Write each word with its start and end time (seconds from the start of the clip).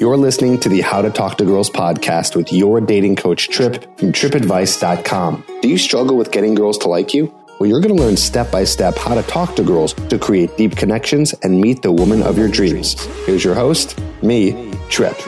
You're 0.00 0.16
listening 0.16 0.58
to 0.60 0.70
the 0.70 0.80
How 0.80 1.02
to 1.02 1.10
Talk 1.10 1.36
to 1.36 1.44
Girls 1.44 1.68
podcast 1.68 2.34
with 2.34 2.50
your 2.54 2.80
dating 2.80 3.16
coach, 3.16 3.50
Trip, 3.50 3.82
from 3.98 4.12
tripadvice.com. 4.12 5.44
Do 5.60 5.68
you 5.68 5.76
struggle 5.76 6.16
with 6.16 6.30
getting 6.30 6.54
girls 6.54 6.78
to 6.78 6.88
like 6.88 7.12
you? 7.12 7.30
Well, 7.58 7.68
you're 7.68 7.82
going 7.82 7.94
to 7.94 8.02
learn 8.02 8.16
step 8.16 8.50
by 8.50 8.64
step 8.64 8.96
how 8.96 9.14
to 9.14 9.22
talk 9.24 9.56
to 9.56 9.62
girls 9.62 9.92
to 9.92 10.18
create 10.18 10.56
deep 10.56 10.74
connections 10.74 11.34
and 11.42 11.60
meet 11.60 11.82
the 11.82 11.92
woman 11.92 12.22
of 12.22 12.38
your 12.38 12.48
dreams. 12.48 12.94
Here's 13.26 13.44
your 13.44 13.54
host, 13.54 14.00
me, 14.22 14.72
Trip. 14.88 15.18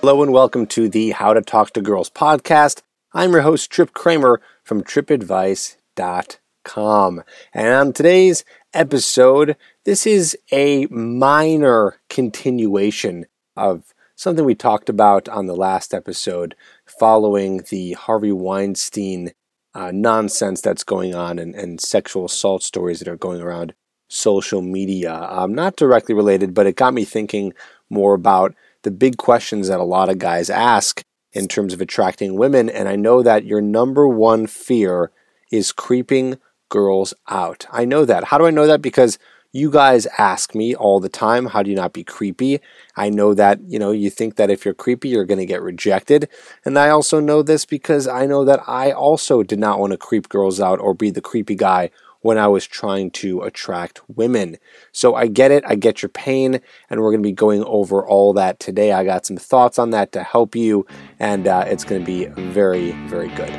Hello 0.00 0.24
and 0.24 0.32
welcome 0.32 0.66
to 0.66 0.88
the 0.88 1.10
How 1.10 1.34
to 1.34 1.40
Talk 1.40 1.70
to 1.74 1.80
Girls 1.80 2.10
podcast. 2.10 2.82
I'm 3.14 3.30
your 3.30 3.42
host, 3.42 3.70
Trip 3.70 3.94
Kramer 3.94 4.40
from 4.68 4.84
tripadvice.com. 4.84 7.22
And 7.54 7.68
on 7.68 7.94
today's 7.94 8.44
episode, 8.74 9.56
this 9.86 10.06
is 10.06 10.36
a 10.52 10.84
minor 10.86 12.00
continuation 12.10 13.24
of 13.56 13.94
something 14.14 14.44
we 14.44 14.54
talked 14.54 14.90
about 14.90 15.26
on 15.30 15.46
the 15.46 15.56
last 15.56 15.94
episode 15.94 16.54
following 16.86 17.62
the 17.70 17.94
Harvey 17.94 18.30
Weinstein 18.30 19.32
uh, 19.72 19.90
nonsense 19.92 20.60
that's 20.60 20.84
going 20.84 21.14
on 21.14 21.38
and, 21.38 21.54
and, 21.54 21.80
sexual 21.80 22.26
assault 22.26 22.62
stories 22.62 22.98
that 22.98 23.08
are 23.08 23.16
going 23.16 23.40
around 23.40 23.72
social 24.08 24.60
media. 24.60 25.14
Um, 25.14 25.54
not 25.54 25.76
directly 25.76 26.14
related, 26.14 26.52
but 26.52 26.66
it 26.66 26.76
got 26.76 26.92
me 26.94 27.04
thinking 27.04 27.54
more 27.88 28.14
about 28.14 28.54
the 28.82 28.90
big 28.90 29.18
questions 29.18 29.68
that 29.68 29.80
a 29.80 29.84
lot 29.84 30.10
of 30.10 30.18
guys 30.18 30.50
ask 30.50 31.04
in 31.32 31.48
terms 31.48 31.72
of 31.72 31.80
attracting 31.80 32.36
women. 32.36 32.68
And 32.68 32.88
I 32.88 32.96
know 32.96 33.22
that 33.22 33.44
your 33.44 33.60
number 33.60 34.08
one 34.08 34.46
fear 34.46 35.10
is 35.50 35.72
creeping 35.72 36.38
girls 36.68 37.14
out. 37.28 37.66
I 37.70 37.84
know 37.84 38.04
that. 38.04 38.24
How 38.24 38.38
do 38.38 38.46
I 38.46 38.50
know 38.50 38.66
that? 38.66 38.82
Because 38.82 39.18
you 39.50 39.70
guys 39.70 40.06
ask 40.18 40.54
me 40.54 40.74
all 40.74 41.00
the 41.00 41.08
time, 41.08 41.46
how 41.46 41.62
do 41.62 41.70
you 41.70 41.76
not 41.76 41.94
be 41.94 42.04
creepy? 42.04 42.60
I 42.96 43.08
know 43.08 43.32
that, 43.32 43.60
you 43.66 43.78
know, 43.78 43.92
you 43.92 44.10
think 44.10 44.36
that 44.36 44.50
if 44.50 44.64
you're 44.64 44.74
creepy, 44.74 45.08
you're 45.08 45.24
going 45.24 45.38
to 45.38 45.46
get 45.46 45.62
rejected. 45.62 46.28
And 46.66 46.78
I 46.78 46.90
also 46.90 47.18
know 47.18 47.42
this 47.42 47.64
because 47.64 48.06
I 48.06 48.26
know 48.26 48.44
that 48.44 48.60
I 48.66 48.92
also 48.92 49.42
did 49.42 49.58
not 49.58 49.80
want 49.80 49.92
to 49.92 49.96
creep 49.96 50.28
girls 50.28 50.60
out 50.60 50.80
or 50.80 50.92
be 50.92 51.10
the 51.10 51.22
creepy 51.22 51.54
guy 51.54 51.90
when 52.20 52.38
I 52.38 52.48
was 52.48 52.66
trying 52.66 53.10
to 53.12 53.42
attract 53.42 54.00
women. 54.08 54.56
So 54.92 55.14
I 55.14 55.26
get 55.26 55.50
it, 55.50 55.64
I 55.66 55.74
get 55.74 56.02
your 56.02 56.08
pain, 56.08 56.60
and 56.90 57.00
we're 57.00 57.10
going 57.10 57.22
to 57.22 57.28
be 57.28 57.32
going 57.32 57.62
over 57.64 58.06
all 58.06 58.32
that 58.34 58.58
today. 58.58 58.92
I 58.92 59.04
got 59.04 59.26
some 59.26 59.36
thoughts 59.36 59.78
on 59.78 59.90
that 59.90 60.12
to 60.12 60.22
help 60.22 60.56
you, 60.56 60.86
and 61.18 61.46
uh, 61.46 61.64
it's 61.66 61.84
going 61.84 62.00
to 62.02 62.06
be 62.06 62.26
very, 62.50 62.92
very 63.08 63.28
good. 63.28 63.52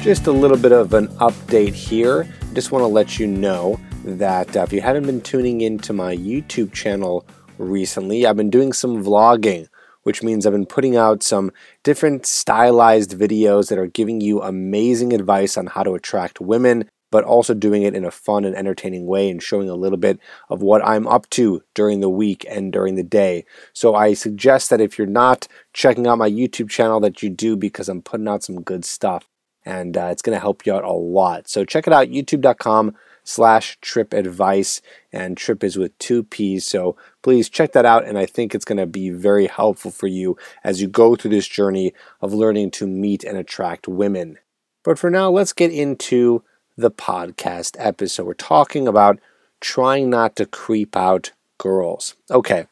Just 0.00 0.26
a 0.26 0.32
little 0.32 0.58
bit 0.58 0.72
of 0.72 0.92
an 0.92 1.08
update 1.16 1.72
here. 1.72 2.28
Just 2.52 2.70
want 2.70 2.82
to 2.82 2.86
let 2.86 3.18
you 3.18 3.26
know 3.26 3.80
that 4.04 4.54
uh, 4.56 4.60
if 4.60 4.72
you 4.72 4.80
haven't 4.80 5.06
been 5.06 5.22
tuning 5.22 5.62
into 5.62 5.92
my 5.92 6.14
YouTube 6.14 6.72
channel 6.72 7.26
recently, 7.58 8.26
I've 8.26 8.36
been 8.36 8.50
doing 8.50 8.72
some 8.72 9.02
vlogging 9.02 9.66
which 10.04 10.22
means 10.22 10.46
I've 10.46 10.52
been 10.52 10.66
putting 10.66 10.96
out 10.96 11.22
some 11.22 11.50
different 11.82 12.24
stylized 12.24 13.18
videos 13.18 13.68
that 13.68 13.78
are 13.78 13.86
giving 13.86 14.20
you 14.20 14.40
amazing 14.40 15.12
advice 15.12 15.56
on 15.56 15.66
how 15.66 15.82
to 15.82 15.94
attract 15.94 16.40
women, 16.40 16.88
but 17.10 17.24
also 17.24 17.54
doing 17.54 17.82
it 17.82 17.94
in 17.94 18.04
a 18.04 18.10
fun 18.10 18.44
and 18.44 18.56
entertaining 18.56 19.06
way 19.06 19.28
and 19.28 19.42
showing 19.42 19.68
a 19.68 19.74
little 19.74 19.98
bit 19.98 20.18
of 20.48 20.62
what 20.62 20.86
I'm 20.86 21.06
up 21.06 21.28
to 21.30 21.62
during 21.74 22.00
the 22.00 22.08
week 22.08 22.46
and 22.48 22.72
during 22.72 22.94
the 22.94 23.02
day. 23.02 23.44
So 23.72 23.94
I 23.94 24.14
suggest 24.14 24.70
that 24.70 24.80
if 24.80 24.98
you're 24.98 25.06
not 25.06 25.48
checking 25.72 26.06
out 26.06 26.18
my 26.18 26.30
YouTube 26.30 26.70
channel, 26.70 27.00
that 27.00 27.22
you 27.22 27.30
do 27.30 27.56
because 27.56 27.88
I'm 27.88 28.02
putting 28.02 28.28
out 28.28 28.44
some 28.44 28.62
good 28.62 28.84
stuff 28.84 29.28
and 29.64 29.96
uh, 29.96 30.08
it's 30.12 30.22
going 30.22 30.36
to 30.36 30.40
help 30.40 30.66
you 30.66 30.74
out 30.74 30.84
a 30.84 30.92
lot. 30.92 31.48
So 31.48 31.64
check 31.64 31.86
it 31.86 31.92
out, 31.92 32.08
youtube.com 32.08 32.94
slash 33.24 33.78
trip 33.80 34.12
advice 34.12 34.82
and 35.12 35.36
trip 35.36 35.64
is 35.64 35.76
with 35.76 35.98
two 35.98 36.22
p's. 36.22 36.66
So 36.66 36.96
please 37.22 37.48
check 37.48 37.72
that 37.72 37.86
out 37.86 38.04
and 38.04 38.18
i 38.18 38.26
think 38.26 38.54
it's 38.54 38.66
going 38.66 38.78
to 38.78 38.86
be 38.86 39.10
very 39.10 39.46
helpful 39.46 39.90
for 39.90 40.06
you 40.06 40.36
as 40.62 40.80
you 40.80 40.86
go 40.86 41.16
through 41.16 41.30
this 41.30 41.48
journey 41.48 41.92
of 42.20 42.34
learning 42.34 42.70
to 42.72 42.86
meet 42.86 43.24
and 43.24 43.36
attract 43.36 43.88
women. 43.88 44.38
But 44.84 44.98
for 44.98 45.10
now 45.10 45.30
let's 45.30 45.54
get 45.54 45.72
into 45.72 46.44
the 46.76 46.90
podcast 46.90 47.76
episode. 47.78 48.26
We're 48.26 48.34
talking 48.34 48.86
about 48.86 49.18
trying 49.60 50.10
not 50.10 50.36
to 50.36 50.46
creep 50.46 50.96
out 50.96 51.32
girls. 51.58 52.14
Okay 52.30 52.66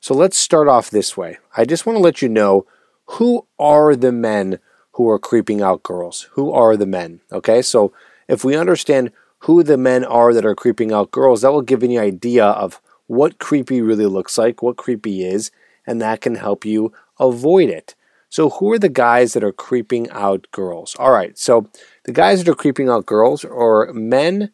so 0.00 0.14
let's 0.14 0.38
start 0.38 0.68
off 0.68 0.90
this 0.90 1.16
way. 1.16 1.38
I 1.56 1.64
just 1.64 1.84
want 1.84 1.96
to 1.96 2.02
let 2.02 2.22
you 2.22 2.28
know 2.28 2.66
who 3.12 3.46
are 3.58 3.94
the 3.96 4.12
men 4.12 4.58
who 4.92 5.08
are 5.08 5.18
creeping 5.18 5.60
out 5.60 5.82
girls? 5.82 6.28
Who 6.32 6.50
are 6.50 6.76
the 6.76 6.86
men? 6.86 7.20
Okay 7.30 7.62
so 7.62 7.92
if 8.26 8.44
we 8.44 8.56
understand 8.56 9.12
who 9.40 9.62
the 9.62 9.76
men 9.76 10.04
are 10.04 10.32
that 10.32 10.46
are 10.46 10.54
creeping 10.54 10.92
out 10.92 11.10
girls, 11.10 11.42
that 11.42 11.52
will 11.52 11.62
give 11.62 11.82
you 11.82 11.98
an 11.98 12.04
idea 12.04 12.44
of 12.44 12.80
what 13.06 13.38
creepy 13.38 13.80
really 13.80 14.06
looks 14.06 14.36
like, 14.36 14.62
what 14.62 14.76
creepy 14.76 15.24
is, 15.24 15.50
and 15.86 16.00
that 16.00 16.20
can 16.20 16.34
help 16.34 16.64
you 16.64 16.92
avoid 17.18 17.70
it. 17.70 17.94
So, 18.30 18.50
who 18.50 18.72
are 18.72 18.78
the 18.78 18.90
guys 18.90 19.32
that 19.32 19.42
are 19.42 19.52
creeping 19.52 20.10
out 20.10 20.46
girls? 20.50 20.94
All 20.98 21.12
right, 21.12 21.38
so 21.38 21.68
the 22.04 22.12
guys 22.12 22.38
that 22.38 22.50
are 22.50 22.54
creeping 22.54 22.88
out 22.88 23.06
girls 23.06 23.44
are 23.44 23.90
men 23.94 24.50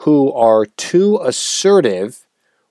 who 0.00 0.32
are 0.32 0.66
too 0.66 1.18
assertive 1.22 2.26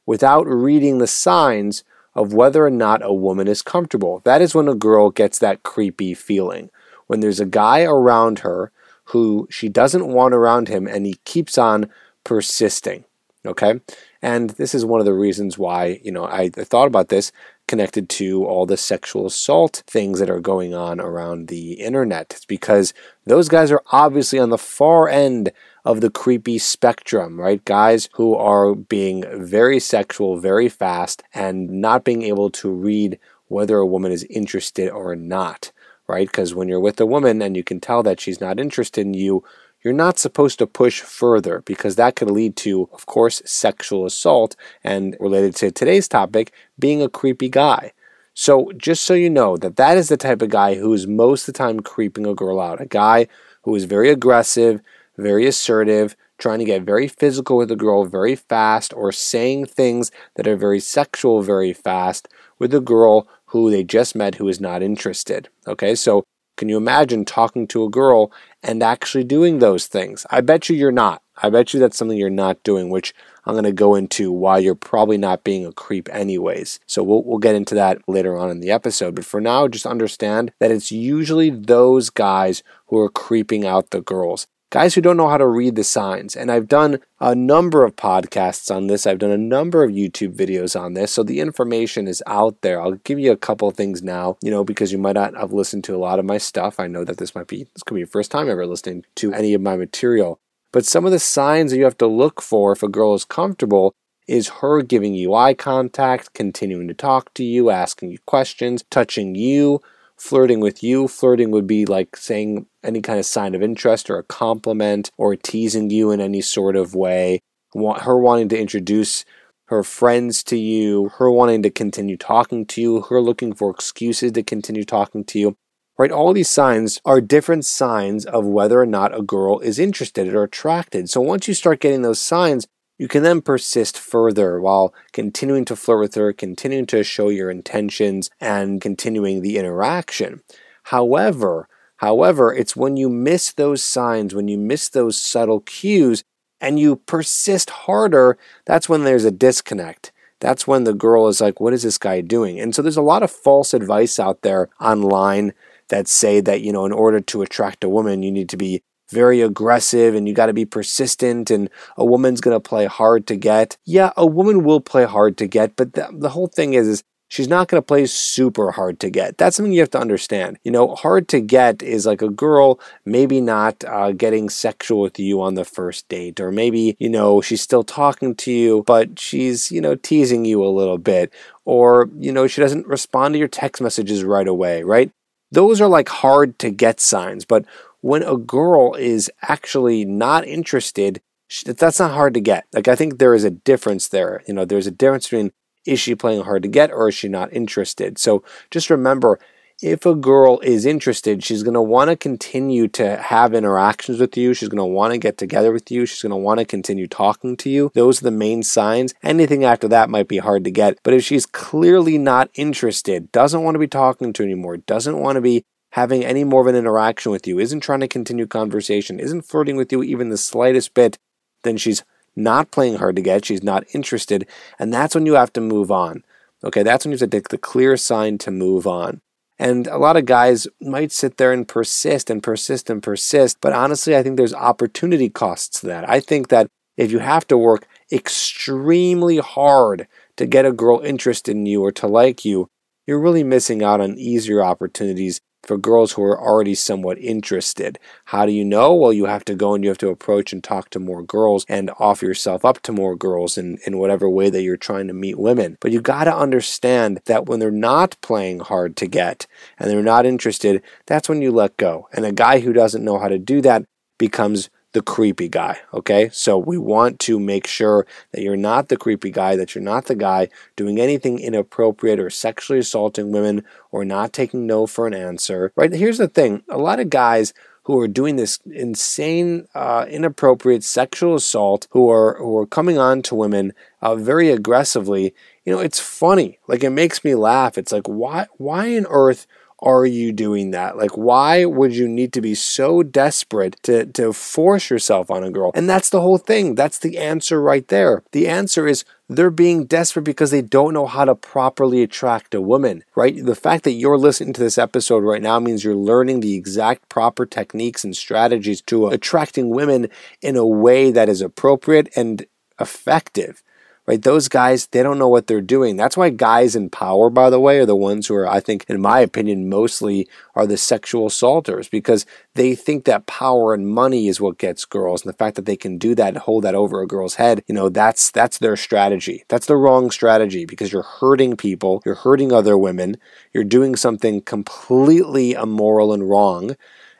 without 0.05 0.47
reading 0.47 0.99
the 0.99 1.07
signs 1.07 1.83
of 2.13 2.33
whether 2.33 2.65
or 2.65 2.69
not 2.69 3.03
a 3.03 3.13
woman 3.13 3.47
is 3.47 3.61
comfortable. 3.61 4.21
That 4.23 4.41
is 4.41 4.55
when 4.55 4.69
a 4.69 4.75
girl 4.75 5.09
gets 5.09 5.39
that 5.39 5.63
creepy 5.63 6.13
feeling. 6.13 6.69
When 7.07 7.19
there's 7.19 7.41
a 7.41 7.45
guy 7.45 7.83
around 7.83 8.39
her 8.39 8.71
who 9.05 9.47
she 9.49 9.69
doesn't 9.69 10.07
want 10.07 10.33
around 10.33 10.67
him 10.67 10.87
and 10.87 11.05
he 11.05 11.19
keeps 11.25 11.57
on 11.57 11.89
persisting. 12.23 13.05
Okay. 13.45 13.79
And 14.21 14.51
this 14.51 14.73
is 14.73 14.85
one 14.85 14.99
of 14.99 15.05
the 15.05 15.13
reasons 15.13 15.57
why, 15.57 15.99
you 16.03 16.11
know, 16.11 16.25
I, 16.25 16.49
thought 16.49 16.87
about 16.87 17.09
this 17.09 17.31
connected 17.67 18.09
to 18.09 18.45
all 18.45 18.65
the 18.65 18.77
sexual 18.77 19.27
assault 19.27 19.83
things 19.85 20.19
that 20.19 20.29
are 20.29 20.39
going 20.39 20.73
on 20.73 20.99
around 20.99 21.47
the 21.47 21.73
internet. 21.73 22.31
It's 22.31 22.45
because 22.45 22.93
those 23.25 23.49
guys 23.49 23.71
are 23.71 23.83
obviously 23.91 24.39
on 24.39 24.49
the 24.49 24.57
far 24.57 25.07
end 25.07 25.51
of 25.83 26.01
the 26.01 26.09
creepy 26.09 26.57
spectrum, 26.57 27.39
right? 27.39 27.63
Guys 27.65 28.09
who 28.13 28.35
are 28.35 28.73
being 28.73 29.23
very 29.45 29.79
sexual 29.79 30.37
very 30.37 30.69
fast 30.69 31.21
and 31.33 31.69
not 31.69 32.03
being 32.03 32.23
able 32.23 32.49
to 32.49 32.69
read 32.69 33.19
whether 33.47 33.77
a 33.77 33.85
woman 33.85 34.11
is 34.11 34.23
interested 34.23 34.89
or 34.89 35.15
not 35.15 35.71
right? 36.07 36.27
Because 36.27 36.53
when 36.53 36.67
you're 36.67 36.79
with 36.79 36.99
a 36.99 37.05
woman 37.05 37.41
and 37.41 37.55
you 37.55 37.63
can 37.63 37.79
tell 37.79 38.03
that 38.03 38.19
she's 38.19 38.41
not 38.41 38.59
interested 38.59 39.05
in 39.05 39.13
you, 39.13 39.43
you're 39.83 39.93
not 39.93 40.17
supposed 40.17 40.57
to 40.59 40.67
push 40.67 41.01
further 41.01 41.61
because 41.65 41.95
that 41.95 42.15
could 42.15 42.31
lead 42.31 42.55
to, 42.57 42.89
of 42.91 43.05
course, 43.05 43.41
sexual 43.45 44.05
assault 44.05 44.55
and 44.83 45.15
related 45.19 45.55
to 45.57 45.71
today's 45.71 46.07
topic, 46.07 46.51
being 46.79 47.01
a 47.01 47.09
creepy 47.09 47.49
guy. 47.49 47.93
So, 48.33 48.71
just 48.75 49.03
so 49.03 49.13
you 49.13 49.29
know 49.29 49.55
that 49.57 49.77
that 49.77 49.95
is 49.95 50.09
the 50.09 50.17
type 50.17 50.41
of 50.41 50.49
guy 50.49 50.75
who 50.75 50.91
is 50.91 51.07
most 51.07 51.47
of 51.47 51.53
the 51.53 51.57
time 51.57 51.79
creeping 51.79 52.25
a 52.25 52.33
girl 52.33 52.59
out. 52.59 52.81
A 52.81 52.85
guy 52.85 53.27
who 53.61 53.75
is 53.75 53.85
very 53.85 54.09
aggressive, 54.09 54.81
very 55.17 55.45
assertive, 55.45 56.15
trying 56.37 56.59
to 56.59 56.65
get 56.65 56.81
very 56.81 57.07
physical 57.07 57.55
with 57.55 57.71
a 57.71 57.75
girl 57.75 58.05
very 58.05 58.35
fast, 58.35 58.93
or 58.93 59.11
saying 59.11 59.67
things 59.67 60.11
that 60.35 60.47
are 60.47 60.57
very 60.57 60.79
sexual 60.79 61.43
very 61.43 61.71
fast 61.71 62.27
with 62.59 62.73
a 62.73 62.81
girl 62.81 63.27
who 63.61 63.71
they 63.71 63.83
just 63.83 64.15
met 64.15 64.35
who 64.35 64.47
is 64.47 64.61
not 64.61 64.83
interested. 64.83 65.49
Okay, 65.67 65.95
so 65.95 66.23
can 66.57 66.69
you 66.69 66.77
imagine 66.77 67.25
talking 67.25 67.67
to 67.67 67.83
a 67.83 67.89
girl 67.89 68.31
and 68.63 68.81
actually 68.81 69.25
doing 69.25 69.59
those 69.59 69.87
things? 69.87 70.25
I 70.29 70.41
bet 70.41 70.69
you 70.69 70.75
you're 70.75 70.91
not. 70.91 71.21
I 71.37 71.49
bet 71.49 71.73
you 71.73 71.79
that's 71.81 71.97
something 71.97 72.17
you're 72.17 72.29
not 72.29 72.63
doing, 72.63 72.89
which 72.89 73.13
I'm 73.45 73.53
going 73.53 73.65
to 73.65 73.73
go 73.73 73.95
into 73.95 74.31
why 74.31 74.59
you're 74.59 74.73
probably 74.73 75.17
not 75.17 75.43
being 75.43 75.65
a 75.65 75.73
creep, 75.73 76.07
anyways. 76.13 76.79
So 76.87 77.03
we'll, 77.03 77.23
we'll 77.23 77.39
get 77.39 77.55
into 77.55 77.75
that 77.75 78.01
later 78.07 78.37
on 78.37 78.49
in 78.49 78.61
the 78.61 78.71
episode. 78.71 79.15
But 79.15 79.25
for 79.25 79.41
now, 79.41 79.67
just 79.67 79.85
understand 79.85 80.53
that 80.59 80.71
it's 80.71 80.93
usually 80.93 81.49
those 81.49 82.09
guys 82.09 82.63
who 82.87 82.99
are 82.99 83.09
creeping 83.09 83.65
out 83.65 83.89
the 83.89 84.01
girls 84.01 84.47
guys 84.75 84.93
who 84.93 84.99
don't 84.99 85.15
know 85.15 85.29
how 85.29 85.37
to 85.37 85.47
read 85.47 85.77
the 85.77 85.85
signs. 85.85 86.35
And 86.35 86.51
I've 86.51 86.67
done 86.67 86.99
a 87.21 87.33
number 87.33 87.85
of 87.85 87.95
podcasts 87.95 88.69
on 88.69 88.87
this, 88.87 89.07
I've 89.07 89.19
done 89.19 89.31
a 89.31 89.37
number 89.37 89.85
of 89.85 89.91
YouTube 89.91 90.35
videos 90.35 90.77
on 90.77 90.95
this. 90.95 91.13
So 91.13 91.23
the 91.23 91.39
information 91.39 92.09
is 92.09 92.21
out 92.27 92.59
there. 92.59 92.81
I'll 92.81 92.99
give 93.05 93.17
you 93.17 93.31
a 93.31 93.37
couple 93.37 93.69
of 93.69 93.77
things 93.77 94.03
now, 94.03 94.35
you 94.43 94.51
know, 94.51 94.65
because 94.65 94.91
you 94.91 94.97
might 94.97 95.15
not 95.15 95.33
have 95.37 95.53
listened 95.53 95.85
to 95.85 95.95
a 95.95 95.97
lot 95.97 96.19
of 96.19 96.25
my 96.25 96.37
stuff. 96.37 96.77
I 96.77 96.87
know 96.87 97.05
that 97.05 97.19
this 97.19 97.33
might 97.33 97.47
be, 97.47 97.63
this 97.73 97.83
could 97.83 97.93
be 97.93 98.01
your 98.01 98.07
first 98.07 98.31
time 98.31 98.49
ever 98.49 98.65
listening 98.65 99.05
to 99.15 99.31
any 99.31 99.53
of 99.53 99.61
my 99.61 99.77
material. 99.77 100.41
But 100.73 100.85
some 100.85 101.05
of 101.05 101.13
the 101.13 101.19
signs 101.19 101.71
that 101.71 101.77
you 101.77 101.85
have 101.85 101.97
to 101.99 102.07
look 102.07 102.41
for 102.41 102.73
if 102.73 102.83
a 102.83 102.89
girl 102.89 103.15
is 103.15 103.23
comfortable 103.23 103.93
is 104.27 104.59
her 104.59 104.81
giving 104.81 105.13
you 105.13 105.33
eye 105.33 105.53
contact, 105.53 106.33
continuing 106.33 106.89
to 106.89 106.93
talk 106.93 107.33
to 107.35 107.45
you, 107.45 107.69
asking 107.69 108.11
you 108.11 108.17
questions, 108.25 108.83
touching 108.89 109.35
you, 109.35 109.81
flirting 110.17 110.59
with 110.59 110.83
you. 110.83 111.07
Flirting 111.07 111.51
would 111.51 111.67
be 111.67 111.85
like 111.85 112.15
saying 112.15 112.65
any 112.83 113.01
kind 113.01 113.19
of 113.19 113.25
sign 113.25 113.55
of 113.55 113.61
interest 113.61 114.09
or 114.09 114.17
a 114.17 114.23
compliment 114.23 115.11
or 115.17 115.35
teasing 115.35 115.89
you 115.89 116.11
in 116.11 116.21
any 116.21 116.41
sort 116.41 116.75
of 116.75 116.95
way. 116.95 117.41
Her 117.73 118.17
wanting 118.17 118.49
to 118.49 118.59
introduce 118.59 119.25
her 119.67 119.83
friends 119.83 120.43
to 120.43 120.57
you, 120.57 121.09
her 121.17 121.29
wanting 121.29 121.63
to 121.63 121.69
continue 121.69 122.17
talking 122.17 122.65
to 122.67 122.81
you, 122.81 123.01
her 123.01 123.19
looking 123.19 123.53
for 123.53 123.71
excuses 123.71 124.31
to 124.33 124.43
continue 124.43 124.83
talking 124.83 125.23
to 125.25 125.39
you. 125.39 125.57
right? 125.97 126.11
All 126.11 126.33
these 126.33 126.49
signs 126.49 126.99
are 127.05 127.21
different 127.21 127.65
signs 127.65 128.25
of 128.25 128.45
whether 128.45 128.79
or 128.79 128.85
not 128.85 129.17
a 129.17 129.21
girl 129.21 129.59
is 129.59 129.79
interested 129.79 130.33
or 130.33 130.43
attracted. 130.43 131.09
So 131.09 131.21
once 131.21 131.47
you 131.47 131.53
start 131.53 131.79
getting 131.79 132.01
those 132.01 132.19
signs, 132.19 132.67
you 132.97 133.07
can 133.07 133.23
then 133.23 133.41
persist 133.41 133.97
further 133.97 134.59
while 134.59 134.93
continuing 135.11 135.65
to 135.65 135.75
flirt 135.75 135.99
with 135.99 136.15
her, 136.15 136.31
continuing 136.33 136.85
to 136.87 137.03
show 137.03 137.29
your 137.29 137.49
intentions, 137.49 138.29
and 138.39 138.81
continuing 138.81 139.41
the 139.41 139.57
interaction. 139.57 140.41
However, 140.83 141.67
however, 141.97 142.53
it's 142.53 142.75
when 142.75 142.95
you 142.95 143.09
miss 143.09 143.51
those 143.51 143.83
signs, 143.83 144.33
when 144.33 144.47
you 144.47 144.57
miss 144.57 144.89
those 144.89 145.17
subtle 145.17 145.61
cues, 145.61 146.23
and 146.61 146.79
you 146.79 146.95
persist 146.95 147.69
harder, 147.69 148.37
that's 148.65 148.87
when 148.87 149.03
there's 149.03 149.25
a 149.25 149.31
disconnect. 149.31 150.11
That's 150.39 150.67
when 150.67 150.83
the 150.83 150.93
girl 150.93 151.27
is 151.27 151.41
like, 151.41 151.59
What 151.59 151.73
is 151.73 151.83
this 151.83 151.97
guy 151.97 152.21
doing? 152.21 152.59
And 152.59 152.73
so 152.73 152.81
there's 152.81 152.97
a 152.97 153.01
lot 153.01 153.23
of 153.23 153.31
false 153.31 153.73
advice 153.73 154.19
out 154.19 154.41
there 154.41 154.69
online 154.79 155.53
that 155.89 156.07
say 156.07 156.39
that, 156.41 156.61
you 156.61 156.71
know, 156.71 156.85
in 156.85 156.91
order 156.91 157.19
to 157.19 157.41
attract 157.41 157.83
a 157.83 157.89
woman, 157.89 158.23
you 158.23 158.31
need 158.31 158.49
to 158.49 158.57
be 158.57 158.81
very 159.11 159.41
aggressive 159.41 160.15
and 160.15 160.27
you 160.27 160.33
got 160.33 160.47
to 160.47 160.53
be 160.53 160.65
persistent 160.65 161.51
and 161.51 161.69
a 161.97 162.05
woman's 162.05 162.41
going 162.41 162.55
to 162.55 162.69
play 162.69 162.85
hard 162.85 163.27
to 163.27 163.35
get. 163.35 163.77
Yeah, 163.85 164.11
a 164.17 164.25
woman 164.25 164.63
will 164.63 164.81
play 164.81 165.05
hard 165.05 165.37
to 165.37 165.47
get, 165.47 165.75
but 165.75 165.93
the, 165.93 166.09
the 166.11 166.29
whole 166.29 166.47
thing 166.47 166.73
is, 166.73 166.87
is 166.87 167.03
she's 167.27 167.47
not 167.47 167.67
going 167.67 167.81
to 167.81 167.85
play 167.85 168.05
super 168.05 168.71
hard 168.71 168.99
to 168.99 169.09
get. 169.09 169.37
That's 169.37 169.55
something 169.55 169.73
you 169.73 169.79
have 169.79 169.89
to 169.91 169.99
understand. 169.99 170.57
You 170.63 170.71
know, 170.71 170.95
hard 170.95 171.27
to 171.29 171.41
get 171.41 171.81
is 171.81 172.05
like 172.05 172.21
a 172.21 172.29
girl 172.29 172.79
maybe 173.03 173.41
not 173.41 173.83
uh, 173.83 174.11
getting 174.11 174.49
sexual 174.49 175.01
with 175.01 175.19
you 175.19 175.41
on 175.41 175.55
the 175.55 175.65
first 175.65 176.07
date, 176.07 176.39
or 176.39 176.51
maybe, 176.51 176.95
you 176.99 177.09
know, 177.09 177.41
she's 177.41 177.61
still 177.61 177.83
talking 177.83 178.35
to 178.35 178.51
you, 178.51 178.83
but 178.85 179.19
she's, 179.19 179.71
you 179.71 179.81
know, 179.81 179.95
teasing 179.95 180.45
you 180.45 180.63
a 180.63 180.69
little 180.69 180.97
bit, 180.97 181.33
or, 181.65 182.09
you 182.17 182.31
know, 182.31 182.47
she 182.47 182.61
doesn't 182.61 182.87
respond 182.87 183.33
to 183.33 183.39
your 183.39 183.47
text 183.47 183.81
messages 183.81 184.23
right 184.23 184.47
away, 184.47 184.83
right? 184.83 185.11
Those 185.51 185.79
are 185.79 185.87
like 185.87 186.09
hard 186.09 186.59
to 186.59 186.69
get 186.69 186.99
signs. 186.99 187.45
But 187.45 187.65
when 188.05 188.21
a 188.21 188.37
girl 188.37 188.93
is 188.93 189.31
actually 189.41 190.05
not 190.05 190.45
interested, 190.45 191.19
that's 191.65 191.99
not 191.99 192.11
hard 192.11 192.35
to 192.35 192.39
get. 192.39 192.67
Like, 192.71 192.87
I 192.87 192.95
think 192.95 193.17
there 193.17 193.33
is 193.33 193.43
a 193.43 193.49
difference 193.49 194.09
there. 194.09 194.43
You 194.47 194.53
know, 194.53 194.63
there's 194.63 194.85
a 194.85 194.91
difference 194.91 195.25
between 195.25 195.51
is 195.87 195.99
she 195.99 196.13
playing 196.13 196.43
hard 196.43 196.61
to 196.61 196.69
get 196.69 196.91
or 196.91 197.09
is 197.09 197.15
she 197.15 197.27
not 197.29 197.51
interested? 197.51 198.19
So 198.19 198.43
just 198.69 198.91
remember 198.91 199.39
if 199.81 200.05
a 200.05 200.13
girl 200.13 200.59
is 200.59 200.85
interested, 200.85 201.43
she's 201.43 201.63
going 201.63 201.73
to 201.73 201.81
want 201.81 202.11
to 202.11 202.15
continue 202.15 202.87
to 202.89 203.17
have 203.17 203.55
interactions 203.55 204.19
with 204.19 204.37
you. 204.37 204.53
She's 204.53 204.69
going 204.69 204.77
to 204.77 204.85
want 204.85 205.13
to 205.13 205.17
get 205.17 205.39
together 205.39 205.71
with 205.71 205.89
you. 205.89 206.05
She's 206.05 206.21
going 206.21 206.29
to 206.29 206.35
want 206.35 206.59
to 206.59 206.65
continue 206.65 207.07
talking 207.07 207.57
to 207.57 207.71
you. 207.71 207.91
Those 207.95 208.21
are 208.21 208.25
the 208.25 208.31
main 208.31 208.61
signs. 208.61 209.15
Anything 209.23 209.63
after 209.63 209.87
that 209.87 210.11
might 210.11 210.27
be 210.27 210.37
hard 210.37 210.63
to 210.65 210.71
get. 210.71 210.99
But 211.01 211.15
if 211.15 211.23
she's 211.23 211.47
clearly 211.47 212.19
not 212.19 212.51
interested, 212.53 213.31
doesn't 213.31 213.63
want 213.63 213.73
to 213.73 213.79
be 213.79 213.87
talking 213.87 214.31
to 214.33 214.43
anymore, 214.43 214.77
doesn't 214.77 215.19
want 215.19 215.37
to 215.37 215.41
be 215.41 215.65
having 215.95 216.25
any 216.25 216.43
more 216.43 216.59
of 216.59 216.67
an 216.67 216.75
interaction 216.75 217.31
with 217.31 217.47
you, 217.47 217.57
isn't 217.57 217.79
trying 217.79 218.01
to 218.01 218.07
continue 218.07 218.45
conversation, 218.45 219.17
isn't 219.17 219.43
flirting 219.43 219.77
with 219.77 219.93
you 219.93 220.03
even 220.03 220.27
the 220.27 220.35
slightest 220.35 220.93
bit, 220.93 221.17
then 221.63 221.77
she's 221.77 222.03
not 222.35 222.69
playing 222.69 222.97
hard 222.97 223.15
to 223.15 223.21
get. 223.21 223.45
She's 223.45 223.63
not 223.63 223.85
interested. 223.93 224.45
And 224.77 224.93
that's 224.93 225.15
when 225.15 225.25
you 225.25 225.35
have 225.35 225.53
to 225.53 225.61
move 225.61 225.91
on. 225.91 226.25
Okay, 226.65 226.83
that's 226.83 227.05
when 227.05 227.13
you 227.13 227.17
have 227.17 227.29
to 227.29 227.37
take 227.37 227.47
the 227.47 227.57
clear 227.57 227.95
sign 227.95 228.37
to 228.39 228.51
move 228.51 228.85
on. 228.85 229.21
And 229.57 229.87
a 229.87 229.97
lot 229.97 230.17
of 230.17 230.25
guys 230.25 230.67
might 230.81 231.13
sit 231.13 231.37
there 231.37 231.53
and 231.53 231.65
persist 231.65 232.29
and 232.29 232.43
persist 232.43 232.89
and 232.89 233.01
persist. 233.01 233.59
But 233.61 233.71
honestly, 233.71 234.17
I 234.17 234.21
think 234.21 234.35
there's 234.35 234.53
opportunity 234.53 235.29
costs 235.29 235.79
to 235.79 235.87
that. 235.87 236.09
I 236.09 236.19
think 236.19 236.49
that 236.49 236.67
if 236.97 237.09
you 237.09 237.19
have 237.19 237.47
to 237.47 237.57
work 237.57 237.87
extremely 238.11 239.37
hard 239.37 240.09
to 240.35 240.45
get 240.45 240.65
a 240.65 240.73
girl 240.73 240.99
interested 240.99 241.55
in 241.55 241.65
you 241.65 241.83
or 241.83 241.93
to 241.93 242.05
like 242.05 242.43
you, 242.43 242.67
you're 243.07 243.21
really 243.21 243.45
missing 243.45 243.81
out 243.81 244.01
on 244.01 244.17
easier 244.17 244.61
opportunities 244.61 245.39
for 245.65 245.77
girls 245.77 246.13
who 246.13 246.23
are 246.23 246.39
already 246.39 246.75
somewhat 246.75 247.17
interested. 247.17 247.99
How 248.25 248.45
do 248.45 248.51
you 248.51 248.63
know? 248.63 248.93
Well, 248.93 249.11
you 249.11 249.25
have 249.25 249.43
to 249.45 249.55
go 249.55 249.73
and 249.73 249.83
you 249.83 249.89
have 249.89 249.97
to 249.99 250.09
approach 250.09 250.53
and 250.53 250.63
talk 250.63 250.89
to 250.91 250.99
more 250.99 251.23
girls 251.23 251.65
and 251.67 251.91
offer 251.99 252.25
yourself 252.25 252.63
up 252.63 252.81
to 252.83 252.91
more 252.91 253.15
girls 253.15 253.57
in, 253.57 253.79
in 253.85 253.97
whatever 253.97 254.29
way 254.29 254.49
that 254.49 254.61
you're 254.61 254.77
trying 254.77 255.07
to 255.07 255.13
meet 255.13 255.39
women. 255.39 255.77
But 255.81 255.91
you 255.91 256.01
got 256.01 256.25
to 256.25 256.35
understand 256.35 257.21
that 257.25 257.47
when 257.47 257.59
they're 257.59 257.71
not 257.71 258.15
playing 258.21 258.59
hard 258.59 258.95
to 258.97 259.07
get 259.07 259.47
and 259.79 259.89
they're 259.89 260.03
not 260.03 260.25
interested, 260.25 260.81
that's 261.07 261.27
when 261.27 261.41
you 261.41 261.51
let 261.51 261.77
go. 261.77 262.07
And 262.13 262.25
a 262.25 262.31
guy 262.31 262.59
who 262.59 262.71
doesn't 262.71 263.03
know 263.03 263.17
how 263.17 263.27
to 263.27 263.39
do 263.39 263.61
that 263.61 263.85
becomes 264.17 264.69
the 264.95 265.01
creepy 265.01 265.49
guy. 265.49 265.77
Okay. 265.93 266.29
So 266.31 266.57
we 266.57 266.77
want 266.77 267.19
to 267.19 267.37
make 267.37 267.67
sure 267.67 268.07
that 268.31 268.41
you're 268.41 268.55
not 268.55 268.87
the 268.87 268.95
creepy 268.95 269.29
guy, 269.29 269.57
that 269.57 269.75
you're 269.75 269.83
not 269.83 270.05
the 270.05 270.15
guy 270.15 270.47
doing 270.77 270.99
anything 270.99 271.37
inappropriate 271.37 272.17
or 272.17 272.29
sexually 272.29 272.79
assaulting 272.79 273.31
women 273.31 273.65
or 273.91 274.05
not 274.05 274.31
taking 274.31 274.65
no 274.65 274.87
for 274.87 275.05
an 275.05 275.13
answer. 275.13 275.73
Right. 275.75 275.93
Here's 275.93 276.17
the 276.17 276.29
thing 276.29 276.63
a 276.69 276.77
lot 276.77 277.01
of 277.01 277.09
guys 277.09 277.53
who 277.83 277.99
are 277.99 278.07
doing 278.07 278.37
this 278.37 278.57
insane, 278.65 279.67
uh, 279.75 280.05
inappropriate 280.09 280.83
sexual 280.83 281.35
assault, 281.35 281.87
who 281.91 282.09
are 282.09 282.37
who 282.37 282.57
are 282.57 282.65
coming 282.65 282.97
on 282.97 283.21
to 283.23 283.35
women 283.35 283.73
uh, 284.01 284.15
very 284.15 284.49
aggressively. 284.49 285.35
You 285.65 285.73
know, 285.73 285.79
it's 285.79 285.99
funny. 285.99 286.57
Like 286.67 286.83
it 286.83 286.91
makes 286.91 287.23
me 287.23 287.35
laugh. 287.35 287.77
It's 287.77 287.91
like 287.91 288.07
why 288.07 288.47
why 288.57 288.97
on 288.97 289.05
earth 289.09 289.45
are 289.81 290.05
you 290.05 290.31
doing 290.31 290.71
that? 290.71 290.97
Like, 290.97 291.17
why 291.17 291.65
would 291.65 291.95
you 291.95 292.07
need 292.07 292.31
to 292.33 292.41
be 292.41 292.55
so 292.55 293.03
desperate 293.03 293.77
to, 293.83 294.05
to 294.05 294.31
force 294.33 294.89
yourself 294.89 295.29
on 295.29 295.43
a 295.43 295.51
girl? 295.51 295.71
And 295.73 295.89
that's 295.89 296.09
the 296.09 296.21
whole 296.21 296.37
thing. 296.37 296.75
That's 296.75 296.97
the 296.97 297.17
answer 297.17 297.61
right 297.61 297.87
there. 297.87 298.23
The 298.31 298.47
answer 298.47 298.87
is 298.87 299.03
they're 299.27 299.49
being 299.49 299.85
desperate 299.85 300.23
because 300.23 300.51
they 300.51 300.61
don't 300.61 300.93
know 300.93 301.07
how 301.07 301.25
to 301.25 301.35
properly 301.35 302.03
attract 302.03 302.53
a 302.53 302.61
woman, 302.61 303.03
right? 303.15 303.43
The 303.43 303.55
fact 303.55 303.83
that 303.83 303.93
you're 303.93 304.17
listening 304.17 304.53
to 304.53 304.61
this 304.61 304.77
episode 304.77 305.23
right 305.23 305.41
now 305.41 305.59
means 305.59 305.83
you're 305.83 305.95
learning 305.95 306.39
the 306.39 306.55
exact 306.55 307.09
proper 307.09 307.45
techniques 307.45 308.03
and 308.03 308.15
strategies 308.15 308.81
to 308.83 309.07
attracting 309.07 309.69
women 309.69 310.07
in 310.41 310.55
a 310.55 310.65
way 310.65 311.11
that 311.11 311.27
is 311.27 311.41
appropriate 311.41 312.09
and 312.15 312.45
effective 312.79 313.63
right? 314.07 314.21
Those 314.21 314.47
guys, 314.47 314.87
they 314.87 315.01
don't 315.01 315.17
know 315.17 315.27
what 315.27 315.47
they're 315.47 315.61
doing. 315.61 315.95
That's 315.95 316.15
why 316.17 316.29
guys 316.29 316.75
in 316.75 316.89
power, 316.89 317.29
by 317.29 317.49
the 317.49 317.59
way, 317.59 317.79
are 317.79 317.85
the 317.85 317.95
ones 317.95 318.27
who 318.27 318.35
are, 318.35 318.47
I 318.47 318.59
think, 318.59 318.85
in 318.87 319.01
my 319.01 319.19
opinion, 319.19 319.69
mostly 319.69 320.27
are 320.53 320.67
the 320.67 320.77
sexual 320.77 321.27
assaulters 321.27 321.89
because 321.89 322.25
they 322.53 322.75
think 322.75 323.05
that 323.05 323.25
power 323.25 323.73
and 323.73 323.87
money 323.87 324.27
is 324.27 324.39
what 324.39 324.57
gets 324.57 324.85
girls. 324.85 325.23
And 325.23 325.33
the 325.33 325.37
fact 325.37 325.55
that 325.55 325.65
they 325.65 325.75
can 325.75 325.97
do 325.97 326.13
that 326.15 326.29
and 326.29 326.37
hold 326.37 326.63
that 326.63 326.75
over 326.75 327.01
a 327.01 327.07
girl's 327.07 327.35
head, 327.35 327.63
you 327.67 327.73
know, 327.73 327.89
that's 327.89 328.31
that's 328.31 328.59
their 328.59 328.77
strategy. 328.77 329.43
That's 329.47 329.65
the 329.65 329.77
wrong 329.77 330.11
strategy 330.11 330.65
because 330.65 330.91
you're 330.91 331.01
hurting 331.01 331.57
people, 331.57 332.01
you're 332.05 332.15
hurting 332.15 332.51
other 332.51 332.77
women, 332.77 333.17
you're 333.53 333.63
doing 333.63 333.95
something 333.95 334.41
completely 334.41 335.53
immoral 335.53 336.13
and 336.13 336.29
wrong 336.29 336.75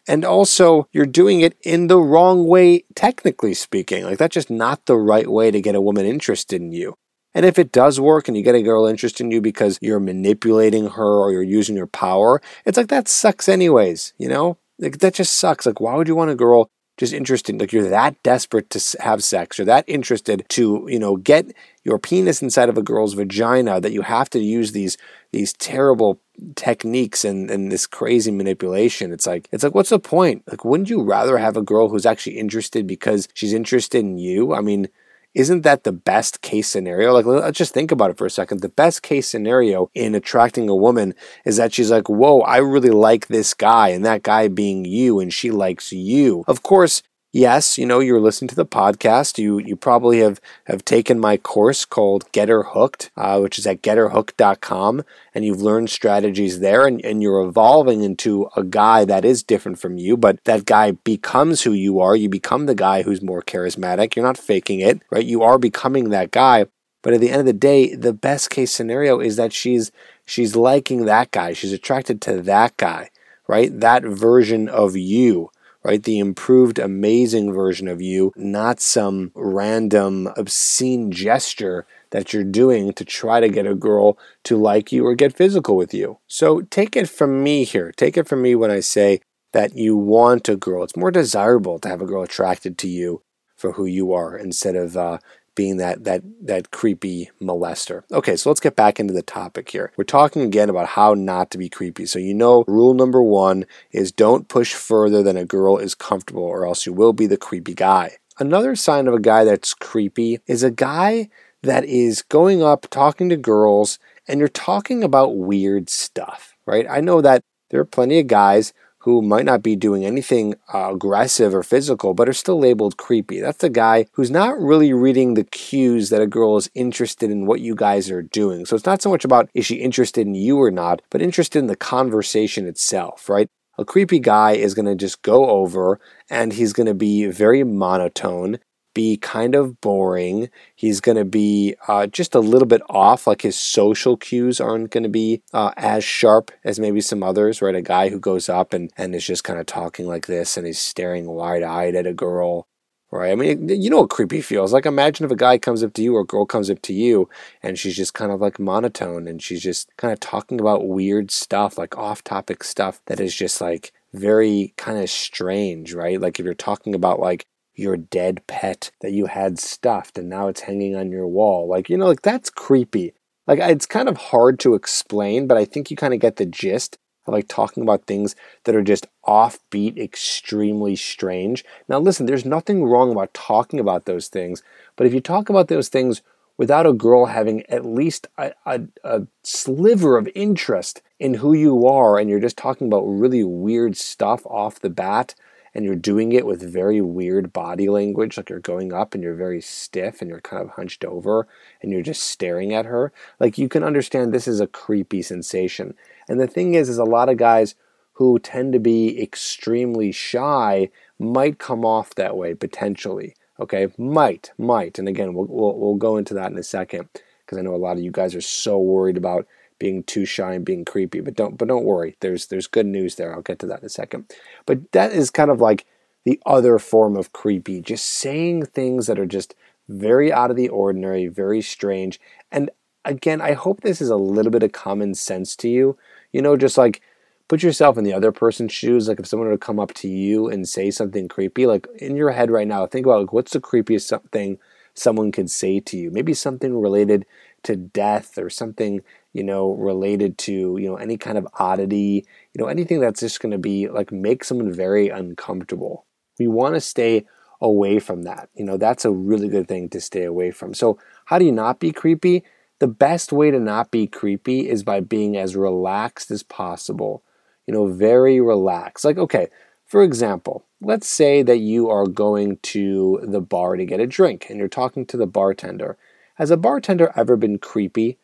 and 0.07 0.24
also 0.24 0.88
you're 0.92 1.06
doing 1.06 1.42
it 1.42 1.57
in 1.64 1.88
the 1.88 2.00
wrong 2.00 2.47
way, 2.47 2.83
technically 2.95 3.54
speaking. 3.54 4.04
Like 4.04 4.18
that's 4.18 4.33
just 4.33 4.50
not 4.50 4.85
the 4.85 4.97
right 4.97 5.28
way 5.28 5.52
to 5.52 5.62
get 5.62 5.76
a 5.76 5.81
woman 5.81 6.06
interested 6.06 6.62
in 6.62 6.71
you. 6.71 6.95
And 7.33 7.45
if 7.45 7.59
it 7.59 7.71
does 7.71 8.00
work 8.00 8.28
and 8.28 8.38
you 8.38 8.44
get 8.44 8.56
a 8.56 8.62
girl 8.62 8.85
interested 8.85 9.24
in 9.24 9.31
you 9.31 9.42
because 9.42 9.78
you're 9.81 10.00
manipulating 10.00 10.88
her 10.92 11.19
or 11.19 11.31
you're 11.31 11.44
using 11.44 11.76
your 11.76 11.88
power, 11.88 12.42
it's 12.66 12.78
like 12.78 12.88
that 12.88 13.09
sucks 13.09 13.50
anyways, 13.50 14.14
you 14.18 14.30
know? 14.30 14.57
Like 14.80 15.00
that 15.00 15.16
just 15.16 15.35
sucks. 15.35 15.66
Like 15.66 15.81
why 15.81 15.95
would 15.95 16.07
you 16.07 16.16
want 16.16 16.31
a 16.31 16.35
girl 16.35 16.69
just 16.97 17.14
interested 17.14 17.59
like 17.59 17.73
you're 17.73 17.90
that 17.90 18.21
desperate 18.23 18.69
to 18.69 19.02
have 19.02 19.23
sex. 19.23 19.57
You're 19.57 19.66
that 19.66 19.85
interested 19.87 20.45
to 20.49 20.87
you 20.90 20.99
know 20.99 21.18
get 21.18 21.54
your 21.83 21.99
penis 21.99 22.42
inside 22.42 22.69
of 22.69 22.78
a 22.78 22.83
girl's 22.83 23.14
vagina 23.14 23.81
that 23.81 23.92
you 23.92 24.02
have 24.02 24.30
to 24.31 24.40
use 24.40 24.71
these 24.71 24.97
these 25.31 25.54
terrible 25.54 26.19
techniques 26.56 27.25
and, 27.25 27.49
and 27.49 27.71
this 27.71 27.87
crazy 27.87 28.31
manipulation. 28.31 29.11
It's 29.11 29.28
like 29.28 29.49
it's 29.52 29.64
like 29.64 29.75
what's 29.75 29.90
the 29.90 29.99
point? 29.99 30.44
Like 30.47 30.64
wouldn't 30.64 30.90
you 30.90 31.02
rather 31.02 31.37
have 31.37 31.57
a 31.57 31.61
girl 31.61 31.90
who's 31.90 32.06
actually 32.06 32.37
interested 32.37 32.87
because 32.87 33.28
she's 33.33 33.54
interested 33.54 33.99
in 33.99 34.18
you? 34.18 34.54
I 34.54 34.61
mean 34.61 34.87
isn't 35.35 35.61
that 35.61 35.83
the 35.83 35.92
best 35.92 36.42
case 36.42 36.68
scenario? 36.68 37.13
Like, 37.13 37.25
let's 37.25 37.57
just 37.57 37.73
think 37.73 37.92
about 37.92 38.09
it 38.09 38.18
for 38.18 38.25
a 38.25 38.30
second. 38.30 38.61
The 38.61 38.69
best 38.69 39.04
case 39.04 39.27
scenario 39.27 39.92
in 39.94 40.15
attracting 40.15 40.69
a 40.69 40.75
woman 40.75 41.13
is 41.45 41.57
that 41.57 41.73
she's 41.73 41.92
like, 41.92 42.07
whoa, 42.09 42.39
I 42.42 42.57
really 42.57 42.89
like 42.89 43.27
this 43.27 43.54
guy, 43.54 43.89
and 43.89 44.06
that 44.06 44.23
guy 44.23 44.47
being 44.47 44.85
you, 44.85 45.19
and 45.19 45.31
she 45.31 45.51
likes 45.51 45.92
you. 45.92 46.45
Of 46.47 46.63
course, 46.63 47.04
yes, 47.35 47.77
you 47.77 47.85
know, 47.85 47.99
you're 47.99 48.21
listening 48.21 48.47
to 48.47 48.56
the 48.56 48.65
podcast. 48.65 49.37
You 49.37 49.59
you 49.59 49.75
probably 49.75 50.19
have 50.19 50.39
have 50.65 50.85
taken 50.85 51.19
my 51.19 51.35
course 51.37 51.83
called 51.83 52.31
Get 52.31 52.49
Her 52.49 52.63
Hooked, 52.63 53.11
uh, 53.18 53.39
which 53.39 53.59
is 53.59 53.68
at 53.68 53.81
getherhooked.com, 53.81 55.04
and 55.33 55.45
you've 55.45 55.61
learned 55.61 55.89
strategies 55.89 56.61
there, 56.61 56.87
and, 56.87 57.04
and 57.04 57.21
you're 57.21 57.42
evolving 57.42 58.01
into 58.01 58.49
a 58.56 58.63
guy 58.63 59.04
that 59.06 59.25
is 59.25 59.44
different 59.44 59.77
from 59.77 59.97
you, 59.97 60.15
but 60.18 60.44
that 60.45 60.65
guy 60.65 60.92
becomes 60.92 61.63
who 61.63 61.73
you 61.73 61.99
are. 61.99 62.15
You 62.15 62.30
become 62.30 62.65
the 62.65 62.75
guy 62.75 63.04
who's 63.04 63.21
more 63.21 63.42
charismatic. 63.42 64.15
You're 64.15 64.25
not 64.25 64.37
faking 64.37 64.80
it, 64.80 65.01
right? 65.11 65.25
You 65.25 65.44
are 65.44 65.59
becoming 65.59 66.09
that 66.09 66.31
guy. 66.31 66.65
But 67.01 67.13
at 67.13 67.21
the 67.21 67.30
end 67.30 67.42
of 67.42 67.45
the 67.45 67.54
day, 67.54 67.94
the 67.94 68.13
best 68.13 68.49
case 68.49 68.71
scenario 68.71 69.19
is 69.19 69.35
that 69.35 69.54
she's 69.54 69.92
she's 70.25 70.56
liking 70.56 71.06
that 71.06 71.30
guy. 71.30 71.54
She's 71.54 71.73
attracted 71.73 72.19
to 72.21 72.42
that 72.42 72.75
guy, 72.77 73.11
right? 73.47 73.77
That 73.80 74.04
version 74.04 74.68
of 74.68 74.95
you 74.95 75.51
right? 75.85 76.01
The 76.01 76.18
improved, 76.18 76.80
amazing 76.80 77.54
version 77.54 77.87
of 77.87 78.01
you, 78.01 78.33
not 78.35 78.80
some 78.80 79.31
random, 79.35 80.27
obscene 80.35 81.11
gesture 81.11 81.85
that 82.09 82.33
you're 82.33 82.44
doing 82.44 82.92
to 82.94 83.06
try 83.06 83.39
to 83.39 83.49
get 83.49 83.68
a 83.68 83.75
girl 83.75 84.18
to 84.45 84.57
like 84.57 84.92
you 84.92 85.06
or 85.06 85.13
get 85.13 85.37
physical 85.37 85.77
with 85.77 85.94
you. 85.94 86.18
So 86.25 86.61
take 86.61 86.95
it 86.95 87.07
from 87.07 87.44
me 87.44 87.65
here. 87.65 87.92
Take 87.95 88.18
it 88.18 88.27
from 88.27 88.42
me 88.42 88.56
when 88.56 88.71
I 88.71 88.80
say 88.80 89.21
that 89.54 89.75
you 89.75 89.95
want 89.95 90.49
a 90.49 90.56
girl. 90.56 90.83
It's 90.83 90.97
more 90.97 91.11
desirable 91.11 91.77
to 91.80 91.87
have 91.87 92.01
a 92.01 92.07
girl 92.07 92.23
attracted 92.23 92.80
to 92.80 92.87
you 92.87 93.21
for 93.56 93.73
who 93.73 93.85
you 93.85 94.11
are 94.11 94.35
instead 94.35 94.75
of 94.75 94.97
uh, 94.97 95.19
being 95.56 95.78
that 95.78 96.04
that 96.04 96.21
that 96.42 96.71
creepy 96.71 97.31
molester. 97.42 98.04
Okay, 98.12 98.35
so 98.35 98.50
let's 98.50 98.59
get 98.59 98.76
back 98.76 99.00
into 99.00 99.14
the 99.14 99.21
topic 99.21 99.69
here. 99.69 99.92
We're 99.97 100.04
talking 100.04 100.42
again 100.42 100.69
about 100.69 100.90
how 100.90 101.14
not 101.14 101.52
to 101.52 101.57
be 101.57 101.69
creepy. 101.69 102.06
So 102.06 102.19
you 102.19 102.33
know, 102.33 102.64
rule 102.68 102.94
number 102.94 103.21
1 103.21 103.66
is 103.92 104.12
don't 104.12 104.47
push 104.47 104.74
further 104.74 105.24
than 105.24 105.38
a 105.38 105.45
girl 105.45 105.78
is 105.78 105.95
comfortable 105.95 106.44
or 106.44 106.66
else 106.66 106.85
you 106.85 106.94
will 106.94 107.14
be 107.14 107.28
the 107.28 107.38
creepy 107.38 107.74
guy. 107.74 108.18
Another 108.38 108.76
sign 108.76 109.07
of 109.07 109.14
a 109.14 109.19
guy 109.19 109.45
that's 109.45 109.74
creepy 109.74 110.40
is 110.45 110.62
a 110.62 110.71
guy 110.71 111.30
that 111.64 111.85
is 111.85 112.21
going 112.21 112.62
up 112.62 112.88
talking 112.90 113.30
to 113.30 113.38
girls 113.38 113.97
and 114.28 114.40
you're 114.40 114.50
talking 114.50 115.04
about 115.04 115.38
weird 115.38 115.90
stuff, 115.90 116.56
right? 116.66 116.85
I 116.90 117.00
know 117.02 117.21
that 117.21 117.44
there 117.69 117.80
are 117.80 117.85
plenty 117.85 118.19
of 118.19 118.28
guys 118.28 118.74
who 119.06 119.21
might 119.21 119.45
not 119.45 119.62
be 119.62 119.76
doing 119.76 120.04
anything 120.04 120.56
uh, 120.74 120.92
aggressive 120.92 121.54
or 121.54 121.62
physical, 121.62 122.16
but 122.16 122.28
are 122.28 122.33
still 122.33 122.59
labeled 122.59 122.97
creepy. 122.97 123.40
That's 123.40 123.59
the 123.59 123.69
guy 123.69 124.07
who's 124.14 124.31
not 124.31 124.59
really 124.59 124.94
reading 124.94 125.35
the 125.35 125.44
cues 125.44 126.09
that 126.09 126.24
a 126.24 126.28
girl 126.28 126.57
is 126.57 126.71
interested 126.74 127.30
in 127.30 127.45
what 127.45 127.62
you 127.62 127.76
guys 127.76 128.09
are 128.09 128.24
doing. 128.24 128.66
So 128.66 128.76
it's 128.76 128.88
not 128.88 129.04
so 129.04 129.12
much 129.12 129.24
about 129.24 129.47
is 129.54 129.64
she 129.64 129.76
interested 129.76 130.26
in 130.26 130.33
you 130.33 130.59
or 130.59 130.71
not, 130.71 131.04
but 131.12 131.21
interested 131.21 131.59
in 131.59 131.68
the 131.68 131.76
conversation 131.76 132.66
itself, 132.66 133.30
right? 133.30 133.47
A 133.78 133.85
creepy 133.85 134.19
guy 134.19 134.54
is 134.54 134.74
going 134.74 134.88
to 134.88 134.95
just 134.95 135.21
go 135.21 135.52
over 135.52 136.00
and 136.28 136.54
he's 136.54 136.74
going 136.74 136.88
to 136.88 136.95
be 136.95 137.28
very 137.28 137.64
monotone 137.64 138.57
be 138.95 139.18
kind 139.18 139.54
of 139.54 139.80
boring. 139.81 140.49
He's 140.73 140.99
going 140.99 141.18
to 141.18 141.25
be 141.25 141.75
uh, 141.87 142.07
just 142.07 142.33
a 142.33 142.40
little 142.40 142.66
bit 142.68 142.81
off, 142.90 143.28
like 143.28 143.44
his 143.44 143.56
social 143.56 144.18
cues 144.18 144.59
aren't 144.59 144.90
going 144.90 145.04
to 145.04 145.09
be 145.09 145.44
uh, 145.54 145.73
as 145.78 146.04
sharp 146.04 146.49
as 146.64 146.80
maybe 146.80 147.02
some 147.02 147.21
others, 147.21 147.61
right? 147.61 147.75
A 147.75 147.81
guy 147.83 148.09
who 148.09 148.19
goes 148.19 148.49
up 148.49 148.73
and, 148.73 148.92
and 148.97 149.14
is 149.14 149.28
just 149.28 149.44
kind 149.44 149.59
of 149.59 149.68
talking 149.68 150.07
like 150.07 150.25
this 150.25 150.57
and 150.57 150.66
he's 150.66 150.80
staring 150.80 151.28
wide 151.28 151.61
eyed 151.61 151.94
at 151.94 152.07
a 152.07 152.14
girl, 152.14 152.68
right? 153.11 153.31
I 153.31 153.35
mean, 153.35 153.69
you 153.69 153.92
know 153.92 154.02
what 154.02 154.09
creepy 154.09 154.42
feels 154.42 154.73
like. 154.73 154.87
Imagine 154.87 155.25
if 155.25 155.31
a 155.31 155.35
guy 155.35 155.59
comes 155.59 155.83
up 155.83 155.94
to 155.94 156.02
you 156.02 156.16
or 156.16 156.21
a 156.21 156.25
girl 156.25 156.45
comes 156.45 156.71
up 156.71 156.81
to 156.83 156.94
you 156.94 157.30
and 157.61 157.78
she's 157.78 157.97
just 157.97 158.16
kind 158.16 158.31
of 158.31 158.42
like 158.42 158.57
monotone 158.57 159.28
and 159.28 159.44
she's 159.44 159.61
just 159.61 159.90
kind 159.97 160.11
of 160.14 160.19
talking 160.19 160.59
about 160.59 160.87
weird 160.87 161.30
stuff, 161.30 161.78
like 161.78 161.95
off 161.97 162.23
topic 162.23 162.64
stuff 162.64 163.02
that 163.06 163.19
is 163.19 163.35
just 163.35 163.59
like 163.59 163.92
very 164.14 164.73
kind 164.78 164.97
of 164.97 165.09
strange, 165.09 165.94
right? 165.94 166.19
Like 166.19 166.40
if 166.40 166.45
you're 166.45 166.54
talking 166.54 166.95
about 166.95 167.19
like 167.19 167.45
your 167.75 167.97
dead 167.97 168.45
pet 168.47 168.91
that 169.01 169.11
you 169.11 169.27
had 169.27 169.59
stuffed 169.59 170.17
and 170.17 170.29
now 170.29 170.47
it's 170.47 170.61
hanging 170.61 170.95
on 170.95 171.11
your 171.11 171.27
wall. 171.27 171.67
Like, 171.67 171.89
you 171.89 171.97
know, 171.97 172.07
like 172.07 172.21
that's 172.21 172.49
creepy. 172.49 173.13
Like, 173.47 173.59
it's 173.59 173.85
kind 173.85 174.09
of 174.09 174.17
hard 174.17 174.59
to 174.61 174.73
explain, 174.73 175.45
but 175.45 175.57
I 175.57 175.65
think 175.65 175.91
you 175.91 175.97
kind 175.97 176.13
of 176.13 176.19
get 176.19 176.37
the 176.37 176.45
gist 176.45 176.97
of 177.27 177.33
like 177.33 177.47
talking 177.47 177.83
about 177.83 178.05
things 178.05 178.35
that 178.63 178.75
are 178.75 178.81
just 178.81 179.07
offbeat, 179.27 179.97
extremely 179.97 180.95
strange. 180.95 181.63
Now, 181.87 181.99
listen, 181.99 182.25
there's 182.25 182.45
nothing 182.45 182.85
wrong 182.85 183.11
about 183.11 183.33
talking 183.33 183.79
about 183.79 184.05
those 184.05 184.27
things, 184.27 184.63
but 184.95 185.05
if 185.05 185.13
you 185.13 185.21
talk 185.21 185.49
about 185.49 185.67
those 185.67 185.89
things 185.89 186.21
without 186.57 186.85
a 186.85 186.94
girl 186.94 187.25
having 187.25 187.63
at 187.67 187.85
least 187.85 188.27
a, 188.37 188.53
a, 188.65 188.81
a 189.03 189.27
sliver 189.44 190.17
of 190.17 190.29
interest 190.35 191.01
in 191.19 191.35
who 191.35 191.53
you 191.53 191.85
are 191.85 192.17
and 192.17 192.29
you're 192.29 192.39
just 192.39 192.57
talking 192.57 192.87
about 192.87 193.01
really 193.01 193.44
weird 193.44 193.97
stuff 193.97 194.45
off 194.45 194.79
the 194.79 194.89
bat, 194.89 195.35
and 195.75 195.83
you're 195.83 195.95
doing 195.95 196.31
it 196.31 196.45
with 196.45 196.61
very 196.63 197.01
weird 197.01 197.51
body 197.51 197.89
language, 197.89 198.37
like 198.37 198.49
you're 198.49 198.59
going 198.59 198.94
up 198.94 199.13
and 199.13 199.21
you're 199.21 199.35
very 199.35 199.59
stiff 199.61 200.21
and 200.21 200.29
you're 200.29 200.39
kind 200.39 200.63
of 200.63 200.69
hunched 200.71 201.03
over 201.03 201.47
and 201.81 201.91
you're 201.91 202.01
just 202.01 202.23
staring 202.23 202.73
at 202.73 202.85
her, 202.85 203.11
like 203.41 203.57
you 203.57 203.67
can 203.67 203.83
understand 203.83 204.33
this 204.33 204.47
is 204.47 204.61
a 204.61 204.67
creepy 204.67 205.21
sensation. 205.21 205.94
And 206.29 206.39
the 206.39 206.47
thing 206.47 206.73
is, 206.73 206.87
is 206.87 206.97
a 206.97 207.03
lot 207.03 207.27
of 207.27 207.37
guys 207.37 207.75
who 208.13 208.39
tend 208.39 208.71
to 208.71 208.79
be 208.79 209.21
extremely 209.21 210.13
shy 210.13 210.89
might 211.19 211.59
come 211.59 211.83
off 211.83 212.15
that 212.15 212.37
way 212.37 212.53
potentially. 212.53 213.35
Okay, 213.59 213.87
might, 213.97 214.53
might. 214.57 214.97
And 214.97 215.09
again, 215.09 215.33
we'll, 215.33 215.45
we'll, 215.45 215.77
we'll 215.77 215.95
go 215.95 216.15
into 216.15 216.33
that 216.33 216.51
in 216.51 216.57
a 216.57 216.63
second 216.63 217.09
because 217.45 217.57
I 217.57 217.61
know 217.61 217.75
a 217.75 217.77
lot 217.77 217.97
of 217.97 218.03
you 218.03 218.11
guys 218.11 218.33
are 218.33 218.41
so 218.41 218.79
worried 218.79 219.17
about 219.17 219.45
being 219.79 220.03
too 220.03 220.25
shy 220.25 220.53
and 220.53 220.65
being 220.65 220.85
creepy. 220.85 221.19
But 221.21 221.35
don't 221.35 221.57
but 221.57 221.67
don't 221.67 221.85
worry. 221.85 222.15
There's 222.19 222.47
there's 222.47 222.67
good 222.67 222.85
news 222.85 223.15
there. 223.15 223.33
I'll 223.33 223.41
get 223.41 223.59
to 223.59 223.67
that 223.67 223.79
in 223.79 223.85
a 223.85 223.89
second. 223.89 224.31
But 224.65 224.91
that 224.91 225.11
is 225.11 225.29
kind 225.29 225.51
of 225.51 225.61
like 225.61 225.85
the 226.23 226.41
other 226.45 226.79
form 226.79 227.15
of 227.15 227.33
creepy, 227.33 227.81
just 227.81 228.05
saying 228.05 228.65
things 228.65 229.07
that 229.07 229.19
are 229.19 229.25
just 229.25 229.55
very 229.87 230.33
out 230.33 230.49
of 230.49 230.57
the 230.57 230.69
ordinary, 230.69 231.27
very 231.27 231.61
strange. 231.61 232.19
And 232.51 232.71
again, 233.03 233.41
I 233.41 233.53
hope 233.53 233.81
this 233.81 234.01
is 234.01 234.09
a 234.09 234.15
little 234.15 234.51
bit 234.51 234.63
of 234.63 234.71
common 234.71 235.13
sense 235.13 235.55
to 235.57 235.69
you. 235.69 235.97
You 236.31 236.41
know, 236.41 236.57
just 236.57 236.77
like 236.77 237.01
put 237.47 237.63
yourself 237.63 237.97
in 237.97 238.03
the 238.03 238.13
other 238.13 238.31
person's 238.31 238.73
shoes. 238.73 239.07
Like 239.07 239.19
if 239.19 239.27
someone 239.27 239.47
were 239.47 239.55
to 239.55 239.59
come 239.59 239.79
up 239.79 239.94
to 239.95 240.07
you 240.07 240.49
and 240.49 240.67
say 240.67 240.91
something 240.91 241.27
creepy, 241.27 241.67
like 241.67 241.87
in 241.99 242.15
your 242.15 242.31
head 242.31 242.51
right 242.51 242.67
now, 242.67 242.85
think 242.85 243.05
about 243.05 243.21
like 243.21 243.33
what's 243.33 243.53
the 243.53 243.61
creepiest 243.61 244.31
thing 244.31 244.57
someone 244.94 245.31
could 245.31 245.51
say 245.51 245.79
to 245.81 245.97
you? 245.97 246.09
Maybe 246.11 246.33
something 246.33 246.79
related 246.79 247.25
to 247.63 247.75
death 247.75 248.37
or 248.37 248.49
something 248.49 249.01
you 249.35 249.44
know, 249.44 249.73
related 249.73 250.37
to, 250.37 250.77
you 250.80 250.87
know, 250.87 250.95
any 250.95 251.18
kind 251.18 251.37
of 251.37 251.45
oddity, 251.59 252.25
you 252.54 252.61
know, 252.61 252.68
anything 252.68 253.01
that's 253.01 253.19
just 253.19 253.42
going 253.42 253.51
to 253.51 253.57
be 253.57 253.89
like 253.89 254.09
make 254.09 254.45
someone 254.45 254.71
very 254.71 255.09
uncomfortable. 255.09 256.06
We 256.39 256.47
want 256.47 256.75
to 256.75 256.81
stay 256.81 257.25
away 257.59 257.99
from 257.99 258.23
that. 258.23 258.47
You 258.56 258.63
know, 258.63 258.77
that's 258.77 259.04
a 259.04 259.11
really 259.11 259.49
good 259.49 259.68
thing 259.68 259.89
to 259.89 259.99
stay 259.99 260.23
away 260.23 260.51
from. 260.51 260.73
So, 260.73 260.97
how 261.25 261.37
do 261.37 261.44
you 261.44 261.51
not 261.51 261.81
be 261.81 261.92
creepy? 261.92 262.45
The 262.80 262.87
best 262.87 263.33
way 263.33 263.51
to 263.51 263.59
not 263.59 263.92
be 263.92 264.07
creepy 264.07 264.69
is 264.69 264.83
by 264.83 265.01
being 265.01 265.35
as 265.35 265.57
relaxed 265.57 266.31
as 266.31 266.42
possible. 266.42 267.21
You 267.68 267.73
know, 267.73 267.87
very 267.87 268.39
relaxed. 268.39 269.04
Like, 269.04 269.18
okay, 269.18 269.49
for 269.85 270.01
example, 270.01 270.65
let's 270.80 271.09
say 271.09 271.44
that 271.44 271.57
you 271.57 271.89
are 271.89 272.07
going 272.07 272.57
to 272.63 273.19
the 273.21 273.42
bar 273.42 273.75
to 273.75 273.85
get 273.85 273.99
a 273.99 274.07
drink 274.07 274.47
and 274.49 274.59
you're 274.59 274.69
talking 274.69 275.06
to 275.07 275.18
the 275.18 275.27
bartender. 275.27 275.97
Has 276.35 276.51
a 276.51 276.57
bartender 276.57 277.11
ever 277.18 277.35
been 277.35 277.57
creepy? 277.57 278.18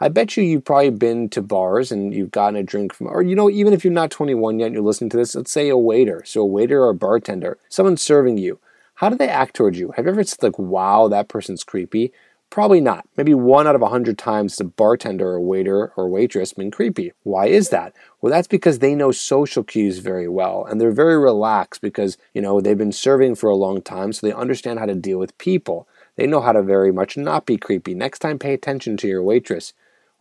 I 0.00 0.08
bet 0.08 0.36
you 0.36 0.42
you've 0.42 0.64
probably 0.64 0.90
been 0.90 1.28
to 1.30 1.40
bars 1.40 1.92
and 1.92 2.12
you've 2.12 2.32
gotten 2.32 2.56
a 2.56 2.62
drink 2.64 2.92
from, 2.92 3.06
or 3.06 3.22
you 3.22 3.36
know, 3.36 3.48
even 3.48 3.72
if 3.72 3.84
you're 3.84 3.92
not 3.92 4.10
21 4.10 4.58
yet 4.58 4.66
and 4.66 4.74
you're 4.74 4.82
listening 4.82 5.10
to 5.10 5.16
this, 5.16 5.34
let's 5.34 5.52
say 5.52 5.68
a 5.68 5.76
waiter. 5.76 6.22
So 6.26 6.40
a 6.40 6.46
waiter 6.46 6.82
or 6.82 6.90
a 6.90 6.94
bartender, 6.94 7.58
someone 7.68 7.96
serving 7.96 8.38
you. 8.38 8.58
How 8.96 9.08
do 9.08 9.16
they 9.16 9.28
act 9.28 9.54
towards 9.54 9.78
you? 9.78 9.92
Have 9.96 10.04
you 10.04 10.10
ever 10.10 10.24
said 10.24 10.42
like, 10.42 10.58
wow, 10.58 11.08
that 11.08 11.28
person's 11.28 11.64
creepy? 11.64 12.12
Probably 12.50 12.80
not. 12.80 13.08
Maybe 13.16 13.34
one 13.34 13.66
out 13.66 13.74
of 13.74 13.82
a 13.82 13.88
hundred 13.88 14.18
times 14.18 14.56
the 14.56 14.64
bartender 14.64 15.28
or 15.28 15.40
waiter 15.40 15.92
or 15.96 16.08
waitress 16.08 16.52
been 16.52 16.70
creepy. 16.70 17.12
Why 17.22 17.46
is 17.46 17.70
that? 17.70 17.94
Well, 18.20 18.30
that's 18.30 18.46
because 18.46 18.80
they 18.80 18.94
know 18.94 19.10
social 19.10 19.64
cues 19.64 19.98
very 19.98 20.28
well 20.28 20.64
and 20.64 20.80
they're 20.80 20.92
very 20.92 21.18
relaxed 21.18 21.80
because, 21.80 22.18
you 22.32 22.40
know, 22.42 22.60
they've 22.60 22.78
been 22.78 22.92
serving 22.92 23.36
for 23.36 23.48
a 23.48 23.56
long 23.56 23.80
time, 23.80 24.12
so 24.12 24.26
they 24.26 24.32
understand 24.32 24.78
how 24.78 24.86
to 24.86 24.94
deal 24.94 25.18
with 25.18 25.36
people. 25.38 25.88
They 26.16 26.26
know 26.26 26.40
how 26.40 26.52
to 26.52 26.62
very 26.62 26.92
much 26.92 27.16
not 27.16 27.46
be 27.46 27.56
creepy. 27.56 27.94
Next 27.94 28.20
time, 28.20 28.38
pay 28.38 28.54
attention 28.54 28.96
to 28.98 29.08
your 29.08 29.22
waitress 29.22 29.72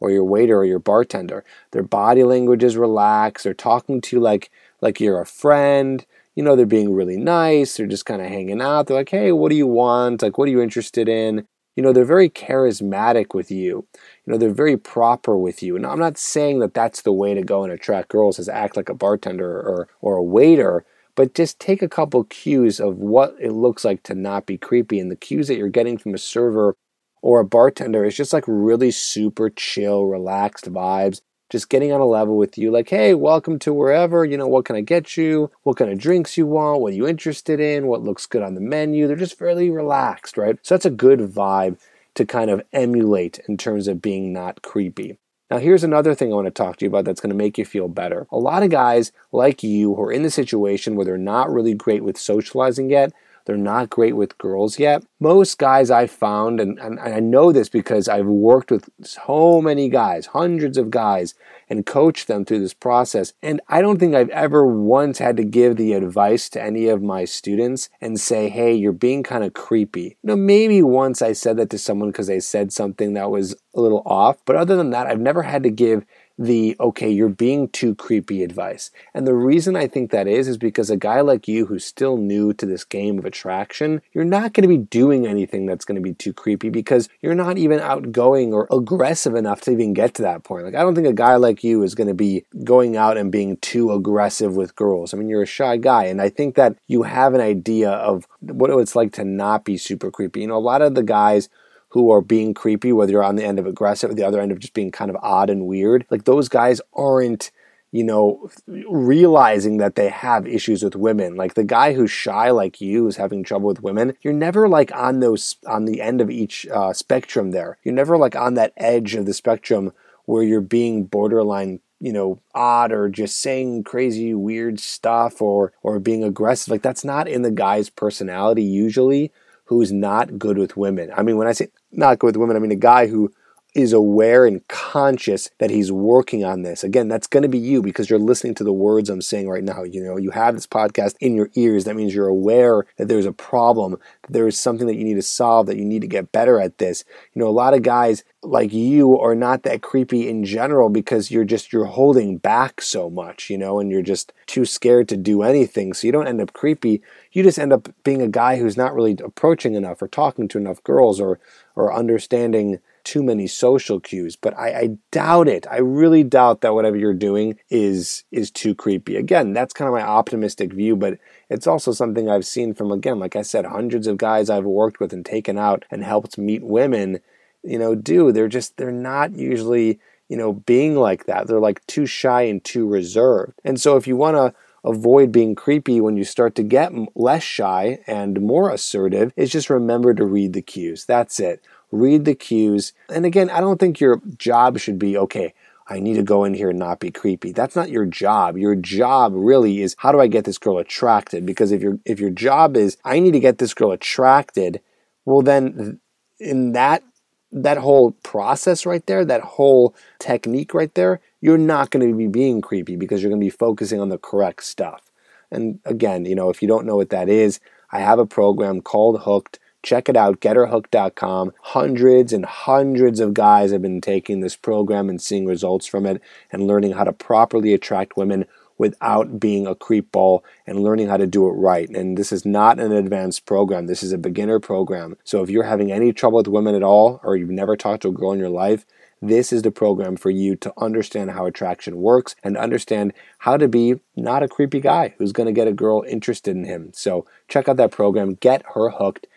or 0.04 0.12
your 0.12 0.26
waiter 0.26 0.58
or 0.58 0.66
your 0.66 0.80
bartender. 0.80 1.46
Their 1.72 1.82
body 1.82 2.26
language 2.26 2.62
is 2.62 2.76
relaxed. 2.76 3.46
They're 3.46 3.54
talking 3.54 4.02
to 4.02 4.18
you 4.18 4.22
like 4.22 4.52
like 4.82 5.00
you're 5.00 5.22
a 5.22 5.26
friend. 5.26 6.06
You 6.36 6.44
know, 6.44 6.58
they're 6.58 6.66
being 6.66 6.94
really 6.94 7.16
nice. 7.16 7.78
They're 7.78 7.88
just 7.88 8.06
kind 8.06 8.22
of 8.22 8.28
hanging 8.28 8.62
out. 8.62 8.88
They're 8.88 8.98
like, 8.98 9.10
"Hey, 9.10 9.32
what 9.32 9.50
do 9.50 9.56
you 9.56 9.66
want? 9.68 10.22
Like, 10.22 10.38
what 10.38 10.50
are 10.50 10.52
you 10.52 10.62
interested 10.62 11.08
in?" 11.08 11.48
You 11.78 11.84
know, 11.84 11.94
they're 11.94 12.06
very 12.06 12.30
charismatic 12.30 13.34
with 13.34 13.50
you. 13.50 13.88
You 14.26 14.34
know, 14.34 14.38
they're 14.38 14.54
very 14.54 14.78
proper 14.78 15.38
with 15.38 15.64
you. 15.64 15.76
And 15.78 15.86
I'm 15.86 16.00
not 16.00 16.18
saying 16.18 16.60
that 16.60 16.74
that's 16.74 17.02
the 17.04 17.14
way 17.14 17.34
to 17.34 17.42
go 17.42 17.64
and 17.64 17.72
attract 17.72 18.10
girls 18.10 18.40
is 18.40 18.50
act 18.50 18.76
like 18.76 18.90
a 18.90 18.94
bartender 18.94 19.50
or 19.50 19.88
or 20.02 20.18
a 20.18 20.24
waiter, 20.24 20.84
but 21.16 21.34
just 21.34 21.60
take 21.60 21.82
a 21.82 21.90
couple 21.90 22.26
cues 22.26 22.82
of 22.82 22.98
what 22.98 23.36
it 23.40 23.54
looks 23.54 23.86
like 23.86 24.04
to 24.04 24.16
not 24.16 24.46
be 24.46 24.58
creepy 24.58 25.00
and 25.00 25.10
the 25.10 25.16
cues 25.16 25.48
that 25.48 25.58
you're 25.58 25.70
getting 25.70 25.98
from 25.98 26.14
a 26.14 26.18
server 26.18 26.76
or 27.24 27.40
a 27.40 27.46
bartender 27.46 28.04
is 28.04 28.16
just 28.16 28.34
like 28.34 28.44
really 28.48 28.92
super 28.92 29.50
chill, 29.50 30.06
relaxed 30.06 30.72
vibes, 30.72 31.22
just 31.50 31.70
getting 31.70 31.94
on 31.94 32.02
a 32.02 32.06
level 32.06 32.38
with 32.38 32.58
you, 32.58 32.70
like, 32.70 32.90
hey, 32.90 33.14
welcome 33.14 33.58
to 33.60 33.74
wherever, 33.74 34.26
you 34.26 34.38
know, 34.38 34.48
what 34.48 34.66
can 34.66 34.76
I 34.76 34.82
get 34.82 35.16
you? 35.16 35.50
What 35.64 35.78
kind 35.78 35.90
of 35.90 35.98
drinks 35.98 36.38
you 36.38 36.46
want? 36.46 36.82
What 36.82 36.92
are 36.92 36.96
you 36.96 37.08
interested 37.08 37.62
in? 37.62 37.88
What 37.88 38.04
looks 38.04 38.26
good 38.26 38.44
on 38.44 38.56
the 38.56 38.62
menu? 38.62 39.08
They're 39.08 39.16
just 39.16 39.40
fairly 39.40 39.70
relaxed, 39.70 40.38
right? 40.38 40.60
So 40.64 40.76
that's 40.76 40.86
a 40.86 40.90
good 40.90 41.20
vibe 41.20 41.80
to 42.16 42.26
kind 42.26 42.52
of 42.52 42.62
emulate 42.74 43.40
in 43.48 43.56
terms 43.56 43.88
of 43.88 44.02
being 44.02 44.34
not 44.34 44.62
creepy. 44.62 45.18
Now, 45.50 45.60
here's 45.60 45.84
another 45.84 46.16
thing 46.16 46.32
I 46.32 46.36
want 46.36 46.48
to 46.48 46.52
talk 46.52 46.76
to 46.78 46.86
you 46.86 46.90
about 46.90 47.06
that's 47.06 47.22
going 47.22 47.30
to 47.30 47.36
make 47.38 47.58
you 47.58 47.64
feel 47.64 47.88
better. 47.88 48.28
A 48.32 48.38
lot 48.38 48.64
of 48.64 48.70
guys 48.70 49.14
like 49.32 49.64
you 49.64 49.96
who 49.96 50.02
are 50.02 50.12
in 50.12 50.24
the 50.24 50.30
situation 50.30 50.96
where 50.96 51.06
they're 51.06 51.18
not 51.18 51.54
really 51.54 51.74
great 51.74 52.04
with 52.04 52.18
socializing 52.18 52.90
yet, 52.90 53.14
they're 53.46 53.58
not 53.58 53.90
great 53.90 54.16
with 54.16 54.38
girls 54.38 54.80
yet. 54.80 55.04
Most 55.20 55.58
guys 55.58 55.92
I 55.92 56.08
found, 56.08 56.60
and, 56.60 56.80
and 56.80 57.00
I 57.00 57.20
know 57.20 57.52
this 57.52 57.70
because 57.70 58.08
I've 58.08 58.26
worked 58.26 58.72
with 58.72 58.90
so 59.02 59.62
many 59.62 59.90
guys, 59.90 60.28
hundreds 60.28 60.78
of 60.78 60.92
guys, 60.92 61.34
and 61.70 61.86
coached 61.86 62.28
them 62.28 62.46
through 62.46 62.60
this 62.60 62.74
process. 62.74 63.34
And 63.42 63.62
I 63.68 63.82
don't 63.82 64.00
think 64.00 64.16
I've 64.16 64.30
ever 64.30 64.66
once 64.66 65.20
had 65.20 65.38
to 65.38 65.44
give 65.44 65.76
the 65.76 65.94
advice 65.94 66.50
to 66.50 66.62
any 66.62 66.88
of 66.88 67.02
my 67.02 67.26
students 67.26 67.90
and 68.02 68.20
say, 68.20 68.50
hey, 68.50 68.74
you're 68.74 68.92
being 68.92 69.24
kind 69.24 69.44
of 69.44 69.54
creepy. 69.54 70.18
You 70.22 70.28
know, 70.30 70.36
maybe 70.36 70.82
once 70.82 71.22
I 71.22 71.34
said 71.34 71.58
that 71.58 71.70
to 71.72 71.78
someone 71.78 72.12
because 72.12 72.28
they 72.28 72.40
said 72.40 72.72
something 72.72 73.14
that 73.14 73.32
was 73.32 73.56
a 73.74 73.82
little 73.82 74.04
off. 74.06 74.38
But 74.46 74.56
other 74.56 74.76
than 74.76 74.92
that, 74.92 75.08
I've 75.08 75.20
never 75.20 75.44
had 75.44 75.64
to 75.64 75.70
give 75.70 76.06
the 76.38 76.76
okay, 76.80 77.10
you're 77.10 77.30
being 77.30 77.70
too 77.70 77.94
creepy 77.96 78.44
advice. 78.44 78.92
And 79.14 79.28
the 79.28 79.36
reason 79.36 79.76
I 79.76 79.88
think 79.88 80.12
that 80.12 80.28
is, 80.28 80.48
is 80.48 80.58
because 80.58 80.90
a 80.90 80.98
guy 80.98 81.22
like 81.22 81.48
you 81.48 81.66
who's 81.66 81.86
still 81.86 82.18
new 82.18 82.54
to 82.54 82.66
this 82.66 82.84
game 82.84 83.20
of 83.20 83.26
attraction, 83.26 84.02
you're 84.14 84.24
not 84.24 84.54
going 84.54 84.64
to 84.64 84.68
be 84.68 84.78
doing 84.78 85.28
anything 85.28 85.66
that's 85.66 85.86
going 85.86 85.96
to 85.96 86.02
be 86.02 86.14
too 86.14 86.34
creepy 86.34 86.70
because 86.70 87.08
you're 87.22 87.36
not 87.36 87.58
even 87.58 87.80
outgoing 87.80 88.54
or 88.54 88.68
aggressive 88.72 89.36
enough 89.36 89.62
to 89.62 89.72
even 89.72 89.94
get 89.94 90.16
to 90.16 90.24
that 90.24 90.44
point. 90.44 90.66
Like, 90.66 90.76
I 90.76 90.82
don't 90.82 90.96
think 90.96 91.08
a 91.08 91.14
guy 91.14 91.36
like 91.36 91.64
you 91.64 91.84
is 91.84 91.96
going 91.96 92.08
to 92.08 92.14
be 92.14 92.46
going 92.64 92.98
out 92.98 93.18
and 93.18 93.32
being 93.32 93.58
too 93.58 93.92
aggressive 93.92 94.56
with 94.56 94.76
girls. 94.76 95.14
I 95.14 95.18
mean, 95.18 95.30
you're 95.30 95.44
a 95.44 95.48
shy 95.48 95.78
guy. 95.78 96.06
And 96.06 96.22
I 96.22 96.30
think 96.30 96.56
that 96.56 96.76
you 96.88 97.04
have 97.04 97.34
an 97.34 97.42
idea 97.42 97.92
of 97.92 98.28
what 98.40 98.72
it's 98.72 98.96
like 98.96 99.14
to 99.14 99.24
not 99.24 99.66
be 99.66 99.78
super 99.78 100.10
creepy. 100.10 100.42
You 100.42 100.48
know, 100.48 100.58
a 100.58 100.60
lot 100.60 100.82
of 100.82 100.96
the 100.96 101.04
guys 101.04 101.50
who 101.94 102.10
are 102.10 102.22
being 102.22 102.56
creepy, 102.56 102.92
whether 102.92 103.12
you're 103.12 103.24
on 103.24 103.36
the 103.36 103.46
end 103.46 103.60
of 103.60 103.68
aggressive 103.68 104.10
or 104.10 104.16
the 104.16 104.24
other 104.24 104.42
end 104.42 104.52
of 104.52 104.58
just 104.58 104.74
being 104.74 104.90
kind 104.90 105.12
of 105.12 105.18
odd 105.22 105.48
and 105.48 105.68
weird, 105.68 106.04
like 106.10 106.26
those 106.26 106.50
guys 106.50 106.82
aren't 106.94 107.52
you 107.92 108.04
know, 108.04 108.50
realizing 108.90 109.78
that 109.78 109.94
they 109.94 110.10
have 110.10 110.48
issues 110.48 110.82
with 110.82 110.96
women. 110.96 111.36
Like 111.36 111.54
the 111.54 111.64
guy 111.64 111.94
who's 111.94 112.10
shy, 112.10 112.50
like 112.50 112.82
you, 112.82 113.04
who's 113.04 113.18
having 113.18 113.44
trouble 113.44 113.68
with 113.68 113.84
women, 113.84 114.18
you're 114.24 114.34
never 114.34 114.68
like 114.68 114.92
on 114.96 115.20
those, 115.20 115.58
on 115.68 115.86
the 115.86 116.02
end 116.02 116.20
of 116.20 116.32
each 116.32 116.66
uh, 116.74 116.92
spectrum 116.94 117.52
there. 117.52 117.78
You're 117.84 117.94
never 117.94 118.18
like 118.18 118.36
on 118.36 118.56
that 118.56 118.74
edge 118.78 119.14
of 119.14 119.28
the 119.28 119.34
spectrum 119.36 119.94
where 120.26 120.42
you're 120.42 120.60
being 120.60 121.06
borderline 121.06 121.82
you 122.00 122.12
know 122.12 122.40
odd 122.56 122.92
or 122.92 123.08
just 123.10 123.40
saying 123.40 123.84
crazy 123.84 124.34
weird 124.34 124.80
stuff 124.80 125.42
or 125.42 125.72
or 125.84 126.00
being 126.00 126.24
aggressive 126.24 126.70
like 126.70 126.82
that's 126.82 127.06
not 127.06 127.30
in 127.30 127.44
the 127.44 127.52
guy's 127.52 127.90
personality 127.90 128.64
usually 128.64 129.32
who's 129.66 129.92
not 129.92 130.38
good 130.38 130.58
with 130.58 130.78
women. 130.78 131.12
I 131.16 131.24
mean, 131.24 131.38
when 131.38 131.48
I 131.48 131.54
say 131.54 131.70
not 131.98 132.20
good 132.20 132.28
with 132.28 132.38
women, 132.38 132.56
I 132.56 132.60
mean 132.60 132.72
a 132.72 132.76
guy 132.76 133.08
who 133.08 133.32
is 133.74 133.92
aware 133.94 134.46
and 134.46 134.68
conscious 134.68 135.50
that 135.58 135.72
he's 135.72 135.92
working 135.92 136.44
on 136.44 136.62
this. 136.62 136.84
Again, 136.84 137.08
that's 137.08 137.28
going 137.28 137.44
to 137.44 137.50
be 137.50 137.58
you 137.58 137.82
because 137.82 138.10
you're 138.10 138.20
listening 138.20 138.54
to 138.56 138.64
the 138.64 138.74
words 138.74 139.10
I'm 139.10 139.22
saying 139.22 139.50
right 139.50 139.64
now. 139.64 139.84
You 139.84 140.04
know, 140.04 140.18
you 140.18 140.32
have 140.32 140.54
this 140.54 140.68
podcast 140.68 141.16
in 141.20 141.36
your 141.36 141.50
ears. 141.56 141.86
That 141.86 141.96
means 141.96 142.14
you're 142.14 142.28
aware 142.28 142.86
that 142.98 143.08
there's 143.08 143.26
a 143.26 143.32
problem, 143.34 143.98
that 144.24 144.34
there 144.34 144.48
is 144.48 144.60
something 144.60 144.88
that 144.88 144.96
you 144.96 145.04
need 145.04 145.16
to 145.16 145.22
solve, 145.24 145.68
that 145.68 145.78
you 145.78 145.86
need 145.86 146.02
to 146.02 146.08
get 146.08 146.32
better 146.32 146.60
at 146.60 146.78
this. 146.78 147.04
You 147.34 147.42
know, 147.42 147.48
a 147.48 147.50
lot 147.50 147.74
of 147.74 147.82
guys 147.82 148.24
like 148.44 148.74
you 148.74 149.18
are 149.20 149.36
not 149.36 149.64
that 149.64 149.82
creepy 149.82 150.28
in 150.28 150.44
general 150.44 150.90
because 150.90 151.32
you're 151.32 151.46
just 151.46 151.72
you're 151.72 151.86
holding 151.86 152.38
back 152.38 152.82
so 152.82 153.10
much, 153.10 153.50
you 153.50 153.58
know, 153.58 153.80
and 153.80 153.90
you're 153.90 154.02
just 154.02 154.34
too 154.46 154.66
scared 154.66 155.08
to 155.10 155.18
do 155.18 155.42
anything. 155.42 155.94
So 155.94 156.06
you 156.08 156.12
don't 156.12 156.28
end 156.28 156.42
up 156.42 156.54
creepy. 156.54 157.02
You 157.32 157.42
just 157.44 157.60
end 157.60 157.74
up 157.74 157.90
being 158.04 158.22
a 158.22 158.28
guy 158.28 158.58
who's 158.58 158.78
not 158.78 158.94
really 158.94 159.18
approaching 159.24 159.74
enough 159.76 160.02
or 160.02 160.08
talking 160.08 160.48
to 160.50 160.58
enough 160.58 160.84
girls 160.84 161.20
or 161.20 161.40
or 161.76 161.94
understanding 161.94 162.80
too 163.04 163.24
many 163.24 163.48
social 163.48 164.00
cues. 164.00 164.36
But 164.36 164.58
I, 164.58 164.80
I, 164.80 164.90
doubt 165.12 165.48
it. 165.48 165.66
I 165.70 165.78
really 165.78 166.24
doubt 166.24 166.62
that 166.62 166.74
whatever 166.74 166.98
you're 166.98 167.14
doing 167.14 167.60
is 167.70 168.24
is 168.32 168.52
too 168.52 168.74
creepy. 168.74 169.16
Again, 169.16 169.54
that's 169.54 169.74
kind 169.74 169.88
of 169.88 169.94
my 169.94 170.02
optimistic 170.02 170.74
view, 170.74 170.96
but 170.96 171.18
it's 171.50 171.68
also 171.68 171.92
something 171.92 172.30
I've 172.30 172.46
seen 172.46 172.74
from 172.74 172.92
again, 172.92 173.20
like 173.20 173.36
I 173.36 173.42
said, 173.42 173.66
hundreds 173.66 174.08
of 174.08 174.18
guys 174.18 174.50
I've 174.50 174.66
worked 174.66 175.00
with 175.00 175.14
and 175.14 175.26
taken 175.26 175.58
out 175.58 175.86
and 175.92 176.04
helped 176.04 176.38
meet 176.38 176.64
women, 176.64 177.20
you 177.64 177.78
know, 177.78 177.96
do. 177.96 178.32
They're 178.32 178.48
just 178.48 178.78
they're 178.78 178.92
not 178.92 179.36
usually, 179.36 180.00
you 180.30 180.38
know, 180.38 180.54
being 180.54 180.96
like 180.96 181.26
that. 181.26 181.48
They're 181.48 181.60
like 181.60 181.86
too 181.88 182.06
shy 182.06 182.44
and 182.44 182.64
too 182.64 182.88
reserved. 182.88 183.60
And 183.64 183.80
so 183.80 183.98
if 183.98 184.08
you 184.08 184.16
want 184.16 184.36
to 184.36 184.54
avoid 184.84 185.32
being 185.32 185.56
creepy 185.56 186.02
when 186.02 186.18
you 186.18 186.24
start 186.24 186.56
to 186.56 186.64
get 186.64 186.92
less 187.16 187.44
shy 187.44 188.00
and 188.06 188.42
more 188.42 188.70
assertive 188.70 189.32
is 189.38 189.52
just 189.52 189.70
remember 189.70 190.14
to 190.14 190.26
read 190.26 190.54
the 190.54 190.62
cues. 190.62 191.06
That's 191.06 191.40
it 191.40 191.64
read 191.94 192.26
the 192.26 192.36
cues. 192.36 192.94
And 193.10 193.26
again, 193.26 193.50
I 193.50 193.62
don't 193.62 193.80
think 193.80 194.00
your 194.00 194.22
job 194.38 194.80
should 194.80 195.00
be 195.00 195.18
okay, 195.18 195.54
I 195.88 196.00
need 196.00 196.16
to 196.16 196.24
go 196.24 196.44
in 196.44 196.54
here 196.54 196.70
and 196.70 196.80
not 196.80 197.00
be 197.00 197.12
creepy. 197.12 197.52
That's 197.52 197.76
not 197.76 197.90
your 197.90 198.06
job. 198.06 198.58
Your 198.58 198.76
job 198.76 199.34
really 199.36 199.82
is 199.82 199.96
how 200.00 200.12
do 200.12 200.20
I 200.20 200.28
get 200.28 200.46
this 200.46 200.58
girl 200.58 200.78
attracted? 200.78 201.46
Because 201.46 201.72
if 201.72 201.82
your 201.82 202.00
if 202.06 202.20
your 202.20 202.30
job 202.30 202.78
is 202.78 202.98
I 203.04 203.20
need 203.20 203.32
to 203.32 203.40
get 203.40 203.58
this 203.58 203.74
girl 203.74 203.92
attracted, 203.92 204.82
well 205.26 205.42
then 205.42 206.00
in 206.40 206.72
that 206.72 207.04
that 207.52 207.78
whole 207.78 208.12
process 208.24 208.86
right 208.86 209.06
there, 209.06 209.24
that 209.26 209.42
whole 209.42 209.96
technique 210.20 210.74
right 210.74 210.94
there, 210.96 211.20
you're 211.42 211.58
not 211.58 211.92
going 211.92 212.10
to 212.10 212.18
be 212.18 212.28
being 212.28 212.62
creepy 212.62 212.96
because 212.96 213.22
you're 213.22 213.30
going 213.30 213.42
to 213.42 213.46
be 213.46 213.52
focusing 213.52 214.00
on 214.00 214.10
the 214.10 214.18
correct 214.18 214.64
stuff. 214.64 215.12
And 215.52 215.80
again, 215.86 216.26
you 216.26 216.34
know, 216.34 216.50
if 216.50 216.64
you 216.64 216.68
don't 216.68 216.86
know 216.86 216.96
what 216.96 217.12
that 217.12 217.30
is, 217.30 217.60
I 217.92 218.00
have 218.00 218.18
a 218.18 218.26
program 218.26 218.82
called 218.82 219.22
Hooked 219.22 219.60
Check 219.84 220.08
it 220.08 220.16
out, 220.16 220.40
getherhooked.com. 220.40 221.52
Hundreds 221.62 222.34
and 222.34 222.46
hundreds 222.46 223.20
of 223.20 223.34
guys 223.34 223.72
have 223.72 223.82
been 223.82 224.02
taking 224.02 224.40
this 224.40 224.56
program 224.56 225.10
and 225.10 225.22
seeing 225.22 225.46
results 225.46 225.86
from 225.86 226.06
it 226.06 226.22
and 226.52 226.66
learning 226.66 226.94
how 226.94 227.04
to 227.04 227.14
properly 227.14 227.74
attract 227.74 228.18
women 228.18 228.46
without 228.78 229.40
being 229.40 229.68
a 229.68 229.76
creep 229.76 230.12
ball 230.12 230.44
and 230.66 230.82
learning 230.82 231.08
how 231.08 231.18
to 231.18 231.28
do 231.28 231.48
it 231.48 231.52
right. 231.52 231.90
And 231.90 232.18
this 232.18 232.32
is 232.32 232.46
not 232.46 232.80
an 232.80 232.92
advanced 232.92 233.46
program. 233.46 233.86
This 233.88 234.04
is 234.04 234.12
a 234.12 234.18
beginner 234.18 234.60
program. 234.60 235.18
So 235.24 235.44
if 235.44 235.50
you're 235.50 235.64
having 235.64 235.92
any 235.92 236.12
trouble 236.12 236.38
with 236.38 236.48
women 236.48 236.76
at 236.76 236.84
all, 236.84 237.20
or 237.24 237.36
you've 237.36 237.50
never 237.50 237.78
talked 237.78 238.02
to 238.02 238.08
a 238.08 238.14
girl 238.14 238.32
in 238.32 238.40
your 238.40 238.50
life, 238.50 238.86
this 239.22 239.54
is 239.54 239.62
the 239.62 239.72
program 239.72 240.18
for 240.18 240.30
you 240.30 240.56
to 240.58 240.74
understand 240.78 241.32
how 241.32 241.46
attraction 241.46 241.98
works 241.98 242.36
and 242.44 242.58
understand 242.58 243.14
how 243.40 243.56
to 243.56 243.70
be 243.70 244.02
not 244.18 244.44
a 244.44 244.50
creepy 244.50 244.82
guy 244.82 245.14
who's 245.18 245.32
going 245.32 245.48
to 245.48 245.54
get 245.54 245.68
a 245.68 245.74
girl 245.74 246.04
interested 246.08 246.56
in 246.56 246.66
him. 246.66 246.92
So 246.94 247.26
check 247.48 247.70
out 247.70 247.78
that 247.78 247.92
program, 247.92 248.34
Get 248.34 248.64
Her 248.74 248.90
Hooked 248.90 249.28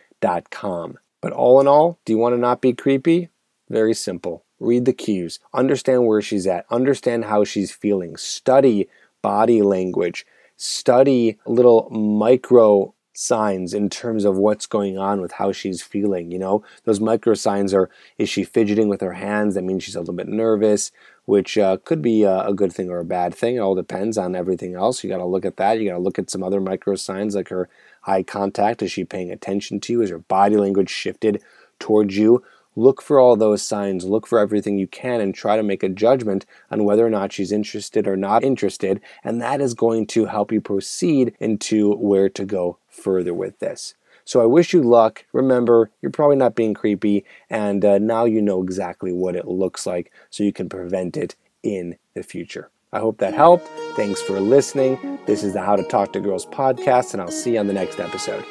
com. 0.51 0.99
But 1.23 1.33
all 1.33 1.61
in 1.61 1.69
all, 1.69 1.99
do 2.05 2.13
you 2.13 2.19
want 2.19 2.35
to 2.35 2.41
not 2.41 2.61
be 2.61 2.73
creepy? 2.73 3.31
Very 3.69 3.95
simple. 3.95 4.45
Read 4.59 4.85
the 4.85 4.93
cues, 4.93 5.39
understand 5.53 6.07
where 6.07 6.23
she's 6.23 6.47
at, 6.47 6.67
understand 6.71 7.27
how 7.27 7.45
she's 7.45 7.71
feeling, 7.71 8.17
study 8.17 8.89
body 9.23 9.63
language, 9.63 10.27
study 10.57 11.39
little 11.47 11.89
micro 11.91 12.95
signs 13.17 13.73
in 13.73 13.89
terms 13.89 14.25
of 14.25 14.37
what's 14.37 14.67
going 14.67 14.99
on 14.99 15.21
with 15.21 15.33
how 15.33 15.53
she's 15.53 15.83
feeling. 15.83 16.31
You 16.31 16.39
know, 16.39 16.65
those 16.85 17.01
micro 17.01 17.35
signs 17.35 17.73
are 17.73 17.91
is 18.19 18.29
she 18.29 18.45
fidgeting 18.45 18.89
with 18.89 19.01
her 19.01 19.15
hands? 19.15 19.55
That 19.55 19.65
means 19.65 19.85
she's 19.85 19.97
a 19.97 20.01
little 20.01 20.15
bit 20.15 20.29
nervous, 20.29 20.93
which 21.25 21.57
uh, 21.57 21.79
could 21.85 22.03
be 22.03 22.23
a, 22.23 22.47
a, 22.47 22.55
good 22.55 22.73
thing 22.73 22.91
or 22.91 22.99
a 22.99 23.05
bad 23.05 23.35
thing. 23.35 23.57
It 23.57 23.61
all 23.61 23.75
depends 23.75 24.19
on 24.19 24.37
everything 24.37 24.75
else. 24.75 25.03
You 25.03 25.11
got 25.11 25.19
to 25.19 25.25
look 25.25 25.45
at 25.45 25.57
that. 25.57 25.81
You 25.81 25.89
got 25.89 25.97
to 25.97 26.03
look 26.03 26.19
at 26.19 26.31
some 26.31 26.43
other 26.43 26.61
micro 26.61 26.95
signs 26.95 27.35
like 27.35 27.49
her 27.49 27.69
eye 28.07 28.23
contact? 28.23 28.83
Is 28.83 28.93
she 28.93 29.05
paying 29.05 29.31
attention 29.31 29.81
to 29.81 29.93
you? 29.93 30.03
Is 30.03 30.11
her 30.11 30.19
body 30.19 30.57
language 30.57 30.91
shifted 30.91 31.43
towards 31.79 32.17
you? 32.17 32.43
Look 32.77 33.01
for 33.01 33.19
all 33.19 33.37
those 33.37 33.63
signs, 33.63 34.05
look 34.05 34.27
for 34.27 34.39
everything 34.39 34.79
you 34.79 34.87
can, 34.87 35.21
and 35.21 35.35
try 35.35 35.57
to 35.57 35.63
make 35.63 35.83
a 35.83 35.89
judgment 35.89 36.45
on 36.71 36.85
whether 36.85 37.07
or 37.07 37.11
not 37.11 37.33
she's 37.33 37.51
interested 37.51 38.07
or 38.07 38.17
not 38.17 38.45
interested. 38.45 39.01
And 39.25 39.41
that 39.41 39.63
is 39.63 39.73
going 39.73 40.07
to 40.09 40.27
help 40.27 40.53
you 40.53 40.61
proceed 40.61 41.35
into 41.41 41.95
where 41.97 42.29
to 42.29 42.45
go 42.45 42.79
further 42.89 43.33
with 43.33 43.59
this. 43.59 43.95
So 44.27 44.43
I 44.43 44.47
wish 44.47 44.73
you 44.73 44.83
luck. 44.83 45.25
Remember, 45.33 45.91
you're 46.03 46.11
probably 46.11 46.37
not 46.37 46.55
being 46.55 46.75
creepy, 46.75 47.25
and 47.49 47.85
uh, 47.85 47.99
now 47.99 48.25
you 48.25 48.43
know 48.43 48.63
exactly 48.63 49.13
what 49.13 49.37
it 49.37 49.47
looks 49.47 49.87
like 49.87 50.13
so 50.31 50.45
you 50.45 50.53
can 50.53 50.69
prevent 50.69 51.17
it 51.17 51.37
in 51.63 51.97
the 52.15 52.23
future. 52.23 52.71
I 52.93 52.99
hope 52.99 53.19
that 53.19 53.35
helped. 53.35 53.69
Thanks 53.95 54.21
for 54.21 54.41
listening. 54.41 55.19
This 55.27 55.45
is 55.45 55.53
the 55.53 55.63
How 55.63 55.77
to 55.77 55.83
Talk 55.83 56.13
to 56.13 56.21
Girls 56.21 56.47
podcast, 56.47 57.13
and 57.13 57.23
I'll 57.23 57.31
see 57.31 57.55
you 57.55 57.61
on 57.61 57.69
the 57.69 57.73
next 57.73 58.01
episode. 58.01 58.45